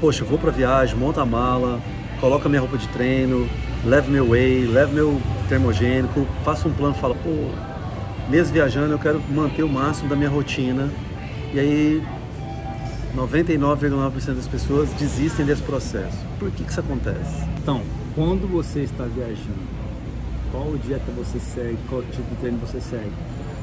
poxa, 0.00 0.24
eu 0.24 0.26
vou 0.26 0.38
para 0.38 0.50
viagem, 0.50 0.96
monta 0.96 1.20
a 1.20 1.26
mala, 1.26 1.78
coloca 2.20 2.48
minha 2.48 2.62
roupa 2.62 2.78
de 2.78 2.88
treino, 2.88 3.46
levo 3.84 4.10
meu 4.10 4.30
whey, 4.30 4.64
levo 4.64 4.94
meu 4.94 5.20
termogênico, 5.50 6.26
faço 6.42 6.68
um 6.68 6.72
plano, 6.72 6.94
falo, 6.94 7.14
pô, 7.16 7.50
mesmo 8.30 8.54
viajando 8.54 8.94
eu 8.94 8.98
quero 8.98 9.20
manter 9.28 9.62
o 9.62 9.68
máximo 9.68 10.08
da 10.08 10.16
minha 10.16 10.30
rotina. 10.30 10.88
E 11.52 11.60
aí 11.60 12.02
99,9% 13.16 14.34
das 14.34 14.48
pessoas 14.48 14.90
desistem 14.94 15.46
desse 15.46 15.62
processo. 15.62 16.18
Por 16.38 16.50
que, 16.50 16.64
que 16.64 16.70
isso 16.70 16.80
acontece? 16.80 17.44
Então, 17.62 17.80
quando 18.14 18.50
você 18.50 18.80
está 18.80 19.04
viajando, 19.04 19.74
qual 20.50 20.76
dieta 20.76 21.12
você 21.16 21.38
segue, 21.38 21.78
qual 21.88 22.02
tipo 22.02 22.28
de 22.30 22.36
treino 22.36 22.58
você 22.58 22.80
segue? 22.80 23.12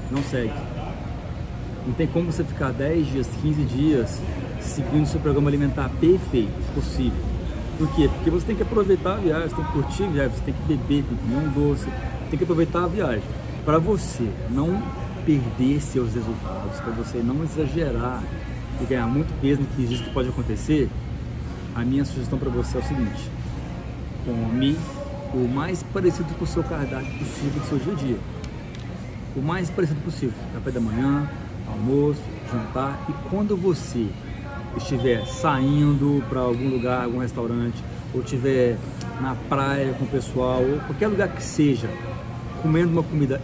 Não 0.09 0.23
segue. 0.23 0.53
Não 1.85 1.93
tem 1.93 2.07
como 2.07 2.31
você 2.31 2.43
ficar 2.43 2.71
10 2.71 3.07
dias, 3.07 3.27
15 3.41 3.63
dias 3.63 4.21
seguindo 4.61 5.05
seu 5.05 5.19
programa 5.19 5.49
alimentar 5.49 5.89
perfeito, 5.99 6.51
possível. 6.73 7.19
Por 7.77 7.89
quê? 7.95 8.09
Porque 8.13 8.29
você 8.29 8.45
tem 8.45 8.55
que 8.55 8.63
aproveitar 8.63 9.15
a 9.15 9.17
viagem, 9.17 9.49
você 9.49 9.55
tem 9.55 9.65
que 9.65 9.71
curtir 9.71 10.03
a 10.03 10.07
viagem, 10.07 10.37
você 10.37 10.43
tem 10.43 10.53
que 10.53 10.63
beber, 10.63 11.03
tem 11.03 11.17
que 11.17 11.23
comer 11.23 11.47
um 11.47 11.49
doce, 11.49 11.87
tem 12.29 12.37
que 12.37 12.43
aproveitar 12.43 12.83
a 12.83 12.87
viagem. 12.87 13.23
Para 13.65 13.79
você 13.79 14.29
não 14.49 14.81
perder 15.25 15.81
seus 15.81 16.13
resultados, 16.13 16.79
para 16.79 16.91
você 16.91 17.17
não 17.17 17.43
exagerar 17.43 18.23
e 18.81 18.85
ganhar 18.85 19.07
muito 19.07 19.33
peso 19.41 19.61
no 19.61 19.67
que 19.67 19.83
existe 19.83 20.03
que 20.03 20.09
pode 20.11 20.29
acontecer, 20.29 20.89
a 21.75 21.83
minha 21.83 22.03
sugestão 22.03 22.37
para 22.37 22.49
você 22.49 22.77
é 22.77 22.81
o 22.81 22.83
seguinte: 22.83 23.29
come 24.25 24.77
o 25.33 25.47
mais 25.47 25.83
parecido 25.83 26.33
com 26.35 26.43
o 26.43 26.47
seu 26.47 26.63
cardápio 26.63 27.11
possível 27.19 27.61
do 27.61 27.67
seu 27.67 27.77
dia 27.79 27.93
a 27.93 27.95
dia. 27.95 28.17
O 29.35 29.41
mais 29.41 29.69
parecido 29.69 30.01
possível. 30.01 30.33
Café 30.53 30.71
da 30.71 30.81
manhã, 30.81 31.29
almoço, 31.67 32.21
jantar. 32.51 32.99
E 33.07 33.29
quando 33.29 33.55
você 33.55 34.07
estiver 34.75 35.25
saindo 35.25 36.23
para 36.29 36.41
algum 36.41 36.69
lugar, 36.69 37.05
algum 37.05 37.19
restaurante, 37.19 37.81
ou 38.13 38.21
estiver 38.21 38.77
na 39.21 39.35
praia 39.47 39.93
com 39.93 40.03
o 40.03 40.07
pessoal, 40.07 40.61
ou 40.61 40.79
qualquer 40.79 41.07
lugar 41.07 41.29
que 41.29 41.43
seja, 41.43 41.89
comendo 42.61 42.91
uma 42.91 43.03
comida 43.03 43.41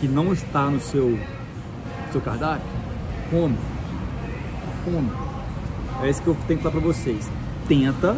que 0.00 0.06
não 0.06 0.32
está 0.32 0.70
no 0.70 0.80
seu, 0.80 1.18
seu 2.12 2.20
cardápio, 2.20 2.66
come. 3.30 3.56
É 6.02 6.10
isso 6.10 6.22
que 6.22 6.28
eu 6.28 6.36
tenho 6.46 6.58
que 6.58 6.62
falar 6.62 6.80
para 6.80 6.92
vocês. 6.92 7.30
Tenta. 7.66 8.16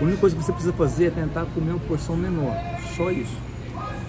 A 0.00 0.04
única 0.04 0.18
coisa 0.18 0.34
que 0.34 0.42
você 0.42 0.52
precisa 0.52 0.72
fazer 0.72 1.06
é 1.06 1.10
tentar 1.10 1.44
comer 1.54 1.70
uma 1.70 1.80
porção 1.80 2.16
menor. 2.16 2.56
Só 2.96 3.10
isso. 3.10 3.36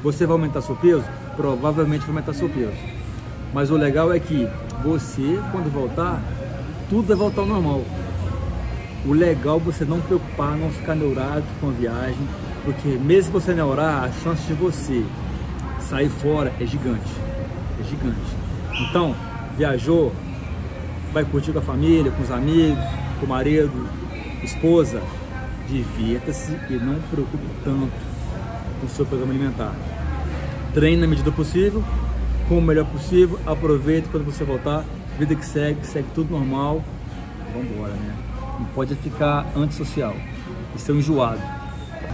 Você 0.02 0.26
vai 0.26 0.34
aumentar 0.34 0.62
seu 0.62 0.76
peso? 0.76 1.06
Provavelmente 1.36 2.02
vai 2.02 2.10
aumentar 2.10 2.34
seu 2.34 2.50
peso. 2.50 2.78
Mas 3.54 3.70
o 3.70 3.76
legal 3.76 4.12
é 4.12 4.20
que 4.20 4.48
você, 4.84 5.40
quando 5.52 5.72
voltar, 5.72 6.22
tudo 6.90 7.08
vai 7.08 7.16
voltar 7.16 7.42
ao 7.42 7.48
normal. 7.48 7.82
O 9.06 9.14
legal 9.14 9.58
é 9.58 9.60
você 9.60 9.86
não 9.86 10.00
preocupar, 10.02 10.58
não 10.58 10.70
ficar 10.70 10.96
neurado 10.96 11.44
com 11.60 11.70
a 11.70 11.72
viagem, 11.72 12.28
porque 12.64 12.88
mesmo 12.90 13.26
se 13.26 13.32
você 13.32 13.54
neurar, 13.54 14.06
a 14.06 14.12
chance 14.24 14.42
de 14.48 14.54
você 14.54 15.06
sair 15.82 16.10
fora 16.10 16.54
é 16.60 16.66
gigante. 16.66 17.12
É 17.80 17.84
gigante. 17.84 18.18
Então, 18.90 19.16
viajou, 19.58 20.14
vai 21.14 21.24
curtir 21.24 21.52
com 21.52 21.60
a 21.60 21.62
família, 21.62 22.12
com 22.12 22.24
os 22.24 22.32
amigos, 22.32 22.84
com 23.20 23.26
o 23.28 23.30
marido, 23.30 23.88
esposa, 24.44 25.02
divirta-se 25.70 26.52
e 26.70 26.74
não 26.74 27.00
preocupe 27.12 27.46
tanto 27.64 27.92
com 28.80 28.88
o 28.88 28.90
seu 28.90 29.06
programa 29.06 29.32
alimentar. 29.32 29.74
Treine 30.74 31.02
na 31.02 31.08
medida 31.08 31.32
possível, 31.32 31.84
com 32.50 32.58
o 32.58 32.62
melhor 32.62 32.86
possível, 32.86 33.40
aproveite 33.46 34.10
quando 34.10 34.26
você 34.26 34.44
voltar, 34.44 34.84
vida 35.20 35.36
que 35.36 35.46
segue, 35.46 35.86
segue 35.86 36.08
tudo 36.16 36.32
normal, 36.32 36.84
vamos 37.54 37.72
embora, 37.72 37.94
né? 37.94 38.16
Não 38.60 38.66
pode 38.74 38.96
ficar 38.96 39.46
antissocial, 39.56 40.16
isso 40.76 40.92
é 40.92 40.94
um 40.96 40.98
enjoado. 40.98 41.63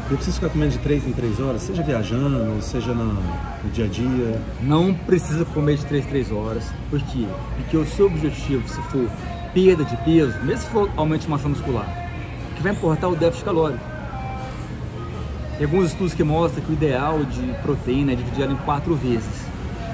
Eu 0.09 0.15
preciso 0.15 0.37
ficar 0.37 0.49
comendo 0.49 0.71
de 0.71 0.79
3 0.79 1.07
em 1.07 1.13
3 1.13 1.39
horas, 1.39 1.61
seja 1.61 1.83
viajando, 1.83 2.59
seja 2.63 2.95
no, 2.95 3.13
no 3.13 3.69
dia 3.71 3.85
a 3.85 3.87
dia? 3.87 4.41
Não 4.59 4.91
precisa 4.91 5.45
comer 5.45 5.77
de 5.77 5.85
3 5.85 6.03
em 6.03 6.09
3 6.09 6.31
horas, 6.31 6.63
por 6.89 6.99
quê? 6.99 7.27
Porque 7.57 7.77
o 7.77 7.85
seu 7.85 8.07
objetivo, 8.07 8.67
se 8.67 8.81
for 8.89 9.07
perda 9.53 9.85
de 9.85 9.95
peso, 9.97 10.33
mesmo 10.43 10.63
se 10.63 10.69
for 10.71 10.89
aumento 10.97 11.21
de 11.21 11.29
massa 11.29 11.47
muscular, 11.47 11.85
o 12.51 12.55
que 12.55 12.63
vai 12.63 12.71
importar 12.71 13.05
é 13.05 13.09
o 13.11 13.15
déficit 13.15 13.45
calórico. 13.45 13.83
Tem 15.59 15.65
alguns 15.67 15.91
estudos 15.91 16.15
que 16.15 16.23
mostram 16.23 16.63
que 16.63 16.71
o 16.71 16.73
ideal 16.73 17.23
de 17.25 17.43
proteína 17.61 18.13
é 18.13 18.15
dividir 18.15 18.45
ela 18.45 18.53
em 18.53 18.57
quatro 18.57 18.95
vezes, 18.95 19.45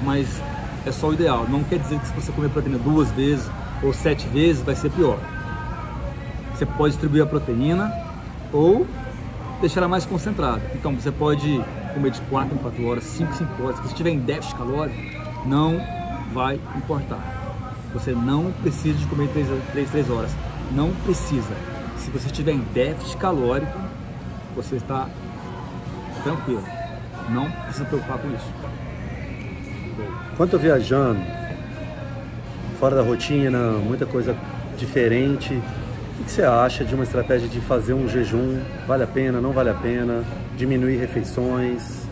mas 0.01 0.41
é 0.85 0.93
só 0.93 1.09
o 1.09 1.13
ideal. 1.13 1.45
Não 1.49 1.61
quer 1.61 1.79
dizer 1.79 1.99
que 1.99 2.07
se 2.07 2.13
você 2.13 2.31
comer 2.31 2.49
proteína 2.51 2.77
duas 2.77 3.11
vezes 3.11 3.45
ou 3.83 3.91
sete 3.91 4.25
vezes 4.29 4.61
vai 4.61 4.77
ser 4.77 4.91
pior. 4.91 5.19
Você 6.53 6.65
pode 6.65 6.91
distribuir 6.91 7.23
a 7.23 7.25
proteína 7.25 7.91
ou 8.53 8.87
deixar 9.61 9.81
ela 9.81 9.87
mais 9.87 10.05
concentrada. 10.05 10.61
Então 10.73 10.93
você 10.93 11.11
pode 11.11 11.63
comer 11.93 12.11
de 12.11 12.21
4 12.21 12.55
em 12.55 12.57
4 12.57 12.85
horas, 12.85 13.03
5 13.03 13.31
em 13.31 13.35
5 13.35 13.63
horas. 13.63 13.75
Se 13.77 13.81
você 13.83 13.87
estiver 13.89 14.09
em 14.11 14.19
déficit 14.19 14.55
calórico, 14.55 14.97
não 15.45 15.79
vai 16.33 16.59
importar. 16.75 17.19
Você 17.93 18.11
não 18.11 18.51
precisa 18.51 18.97
de 18.97 19.05
comer 19.07 19.29
3, 19.29 19.47
3, 19.71 19.89
3 19.89 20.09
horas. 20.09 20.31
Não 20.71 20.91
precisa. 21.05 21.53
Se 21.97 22.11
você 22.11 22.25
estiver 22.27 22.51
em 22.51 22.59
déficit 22.73 23.17
calórico, 23.17 23.79
você 24.55 24.75
está 24.75 25.07
tranquilo. 26.23 26.63
Não 27.29 27.49
precisa 27.49 27.83
se 27.83 27.89
preocupar 27.89 28.17
com 28.17 28.27
isso. 28.29 28.53
Quando 30.35 30.53
eu 30.53 30.59
viajando, 30.59 31.21
fora 32.79 32.95
da 32.95 33.01
rotina, 33.01 33.71
muita 33.73 34.05
coisa 34.05 34.35
diferente, 34.77 35.61
o 36.19 36.23
que 36.23 36.31
você 36.31 36.43
acha 36.43 36.85
de 36.85 36.95
uma 36.95 37.03
estratégia 37.03 37.47
de 37.47 37.59
fazer 37.61 37.93
um 37.93 38.07
jejum? 38.07 38.59
Vale 38.87 39.03
a 39.03 39.07
pena, 39.07 39.41
não 39.41 39.51
vale 39.51 39.69
a 39.69 39.73
pena? 39.73 40.23
Diminuir 40.57 40.97
refeições? 40.97 42.05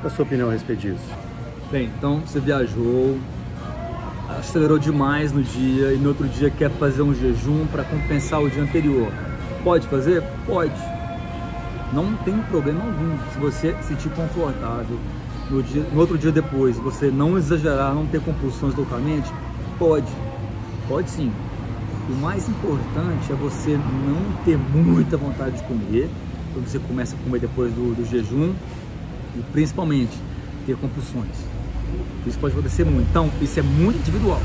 Qual 0.00 0.04
é 0.04 0.06
a 0.06 0.10
sua 0.10 0.24
opinião 0.24 0.48
a 0.48 0.52
respeito 0.52 0.80
disso? 0.80 1.14
Bem, 1.70 1.90
então 1.98 2.20
você 2.20 2.38
viajou, 2.38 3.18
acelerou 4.38 4.78
demais 4.78 5.32
no 5.32 5.42
dia 5.42 5.92
e 5.92 5.96
no 5.96 6.10
outro 6.10 6.28
dia 6.28 6.48
quer 6.48 6.70
fazer 6.70 7.02
um 7.02 7.12
jejum 7.12 7.66
para 7.66 7.82
compensar 7.82 8.40
o 8.40 8.48
dia 8.48 8.62
anterior. 8.62 9.12
Pode 9.64 9.86
fazer? 9.88 10.22
Pode. 10.46 10.80
Não 11.92 12.14
tem 12.18 12.38
problema 12.42 12.80
algum. 12.84 13.18
Se 13.32 13.38
você 13.38 13.74
se 13.82 13.88
sentir 13.88 14.10
confortável, 14.10 14.98
no, 15.50 15.62
dia, 15.62 15.82
no 15.92 16.00
outro 16.00 16.16
dia 16.16 16.30
depois, 16.30 16.76
você 16.76 17.10
não 17.10 17.36
exagerar, 17.36 17.94
não 17.94 18.06
ter 18.06 18.20
compulsões 18.20 18.74
loucamente, 18.74 19.30
pode. 19.78 20.06
Pode 20.86 21.10
sim. 21.10 21.32
O 22.08 22.14
mais 22.14 22.48
importante 22.48 23.30
é 23.30 23.34
você 23.34 23.76
não 23.76 24.42
ter 24.42 24.56
muita 24.56 25.18
vontade 25.18 25.56
de 25.56 25.62
comer, 25.64 26.08
quando 26.54 26.66
você 26.66 26.78
começa 26.78 27.14
a 27.14 27.18
comer 27.18 27.38
depois 27.38 27.70
do, 27.74 27.94
do 27.94 28.08
jejum, 28.10 28.54
e 29.36 29.42
principalmente 29.52 30.16
ter 30.64 30.74
compulsões. 30.76 31.36
Isso 32.26 32.38
pode 32.38 32.54
acontecer 32.54 32.84
muito. 32.84 33.08
Então, 33.10 33.30
isso 33.42 33.60
é 33.60 33.62
muito 33.62 33.98
individual. 33.98 34.40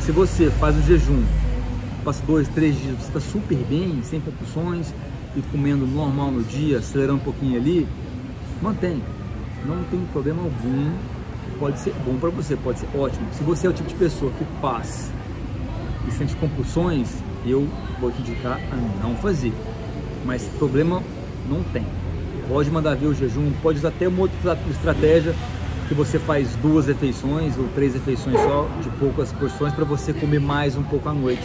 Se 0.00 0.12
você 0.12 0.48
faz 0.50 0.76
o 0.76 0.82
jejum, 0.82 1.24
passa 2.04 2.22
dois, 2.24 2.46
três 2.48 2.80
dias, 2.80 2.96
você 2.96 3.08
está 3.08 3.20
super 3.20 3.58
bem, 3.68 4.00
sem 4.04 4.20
compulsões 4.20 4.94
e 5.36 5.42
comendo 5.42 5.84
normal 5.86 6.30
no 6.30 6.42
dia, 6.42 6.78
acelerando 6.78 7.18
um 7.18 7.24
pouquinho 7.24 7.56
ali, 7.56 7.88
mantém. 8.60 9.02
Não 9.66 9.82
tem 9.90 10.00
problema 10.12 10.42
algum. 10.42 10.92
Pode 11.58 11.78
ser 11.80 11.94
bom 12.04 12.16
para 12.16 12.30
você, 12.30 12.56
pode 12.56 12.78
ser 12.78 12.88
ótimo. 12.94 13.26
Se 13.32 13.42
você 13.42 13.66
é 13.66 13.70
o 13.70 13.72
tipo 13.72 13.88
de 13.88 13.94
pessoa 13.94 14.32
que 14.32 14.44
faz 14.60 15.10
e 16.06 16.10
sente 16.10 16.34
compulsões, 16.36 17.08
eu 17.46 17.68
vou 18.00 18.10
te 18.10 18.20
indicar 18.20 18.58
a 18.70 19.06
não 19.06 19.16
fazer. 19.16 19.52
Mas 20.24 20.44
problema 20.58 21.02
não 21.48 21.62
tem. 21.62 21.84
Pode 22.48 22.70
mandar 22.70 22.96
ver 22.96 23.06
o 23.06 23.14
jejum, 23.14 23.52
pode 23.62 23.78
usar 23.78 23.88
até 23.88 24.08
uma 24.08 24.22
outra 24.22 24.58
estratégia 24.70 25.34
que 25.88 25.94
você 25.94 26.18
faz 26.18 26.54
duas 26.56 26.86
refeições 26.86 27.56
ou 27.58 27.68
três 27.74 27.94
refeições 27.94 28.40
só, 28.40 28.68
de 28.82 28.88
poucas 28.98 29.32
porções, 29.32 29.74
para 29.74 29.84
você 29.84 30.12
comer 30.12 30.40
mais 30.40 30.76
um 30.76 30.82
pouco 30.82 31.08
à 31.08 31.12
noite, 31.12 31.42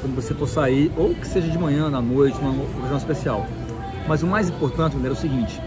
quando 0.00 0.14
você 0.14 0.34
for 0.34 0.48
sair, 0.48 0.92
ou 0.96 1.14
que 1.14 1.26
seja 1.26 1.48
de 1.48 1.58
manhã, 1.58 1.86
à 1.86 2.00
noite, 2.00 2.38
numa 2.40 2.62
ocasião 2.62 2.96
especial. 2.96 3.46
Mas 4.06 4.22
o 4.22 4.26
mais 4.26 4.48
importante, 4.48 4.94
galera, 4.94 5.14
é 5.14 5.16
o 5.16 5.20
seguinte: 5.20 5.60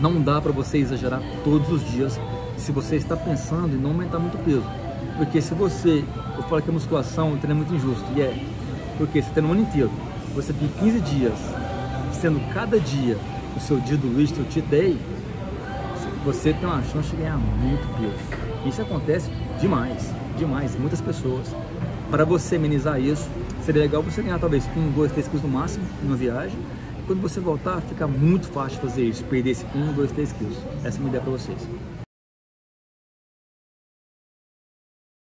não 0.00 0.20
dá 0.20 0.40
para 0.40 0.52
você 0.52 0.78
exagerar 0.78 1.20
todos 1.44 1.70
os 1.70 1.84
dias 1.90 2.18
se 2.56 2.72
você 2.72 2.96
está 2.96 3.16
pensando 3.16 3.74
em 3.74 3.78
não 3.78 3.90
aumentar 3.90 4.18
muito 4.18 4.42
peso. 4.44 4.64
Porque 5.16 5.40
se 5.40 5.54
você, 5.54 6.04
eu 6.36 6.42
falo 6.44 6.62
que 6.62 6.70
a 6.70 6.72
musculação 6.72 7.38
é 7.42 7.54
muito 7.54 7.74
injusto, 7.74 8.04
e 8.16 8.22
é, 8.22 8.34
porque 8.96 9.22
você 9.22 9.30
tem 9.30 9.42
no 9.42 9.52
ano 9.52 9.62
inteiro, 9.62 9.90
você 10.34 10.52
tem 10.52 10.68
15 10.68 11.00
dias, 11.00 11.38
sendo 12.12 12.40
cada 12.52 12.78
dia 12.78 13.16
o 13.56 13.60
seu 13.60 13.78
dia 13.80 13.96
do 13.96 14.06
Luiz, 14.06 14.30
o 14.30 14.44
cheat 14.50 14.62
day, 14.62 14.98
você 16.24 16.52
tem 16.52 16.68
uma 16.68 16.82
chance 16.82 17.10
de 17.10 17.16
ganhar 17.16 17.36
muito 17.36 17.86
peso. 17.98 18.68
Isso 18.68 18.82
acontece 18.82 19.30
demais, 19.60 20.10
demais, 20.36 20.78
muitas 20.78 21.00
pessoas. 21.00 21.46
Para 22.10 22.24
você 22.24 22.56
amenizar 22.56 23.00
isso, 23.00 23.28
seria 23.64 23.82
legal 23.82 24.02
você 24.02 24.22
ganhar 24.22 24.38
talvez 24.38 24.68
um, 24.76 24.90
dois, 24.90 25.12
três 25.12 25.26
quilos 25.26 25.42
no 25.42 25.48
máximo 25.48 25.84
numa 26.02 26.16
viagem. 26.16 26.58
E 26.98 27.02
quando 27.06 27.20
você 27.20 27.40
voltar, 27.40 27.80
fica 27.80 28.06
muito 28.06 28.48
fácil 28.48 28.80
fazer 28.80 29.04
isso, 29.04 29.24
perder 29.24 29.50
esse 29.50 29.64
um, 29.74 29.92
dois, 29.92 30.12
três 30.12 30.32
quilos. 30.32 30.56
Essa 30.84 30.98
é 30.98 31.00
uma 31.00 31.08
ideia 31.08 31.22
para 31.22 31.32
vocês. 31.32 31.99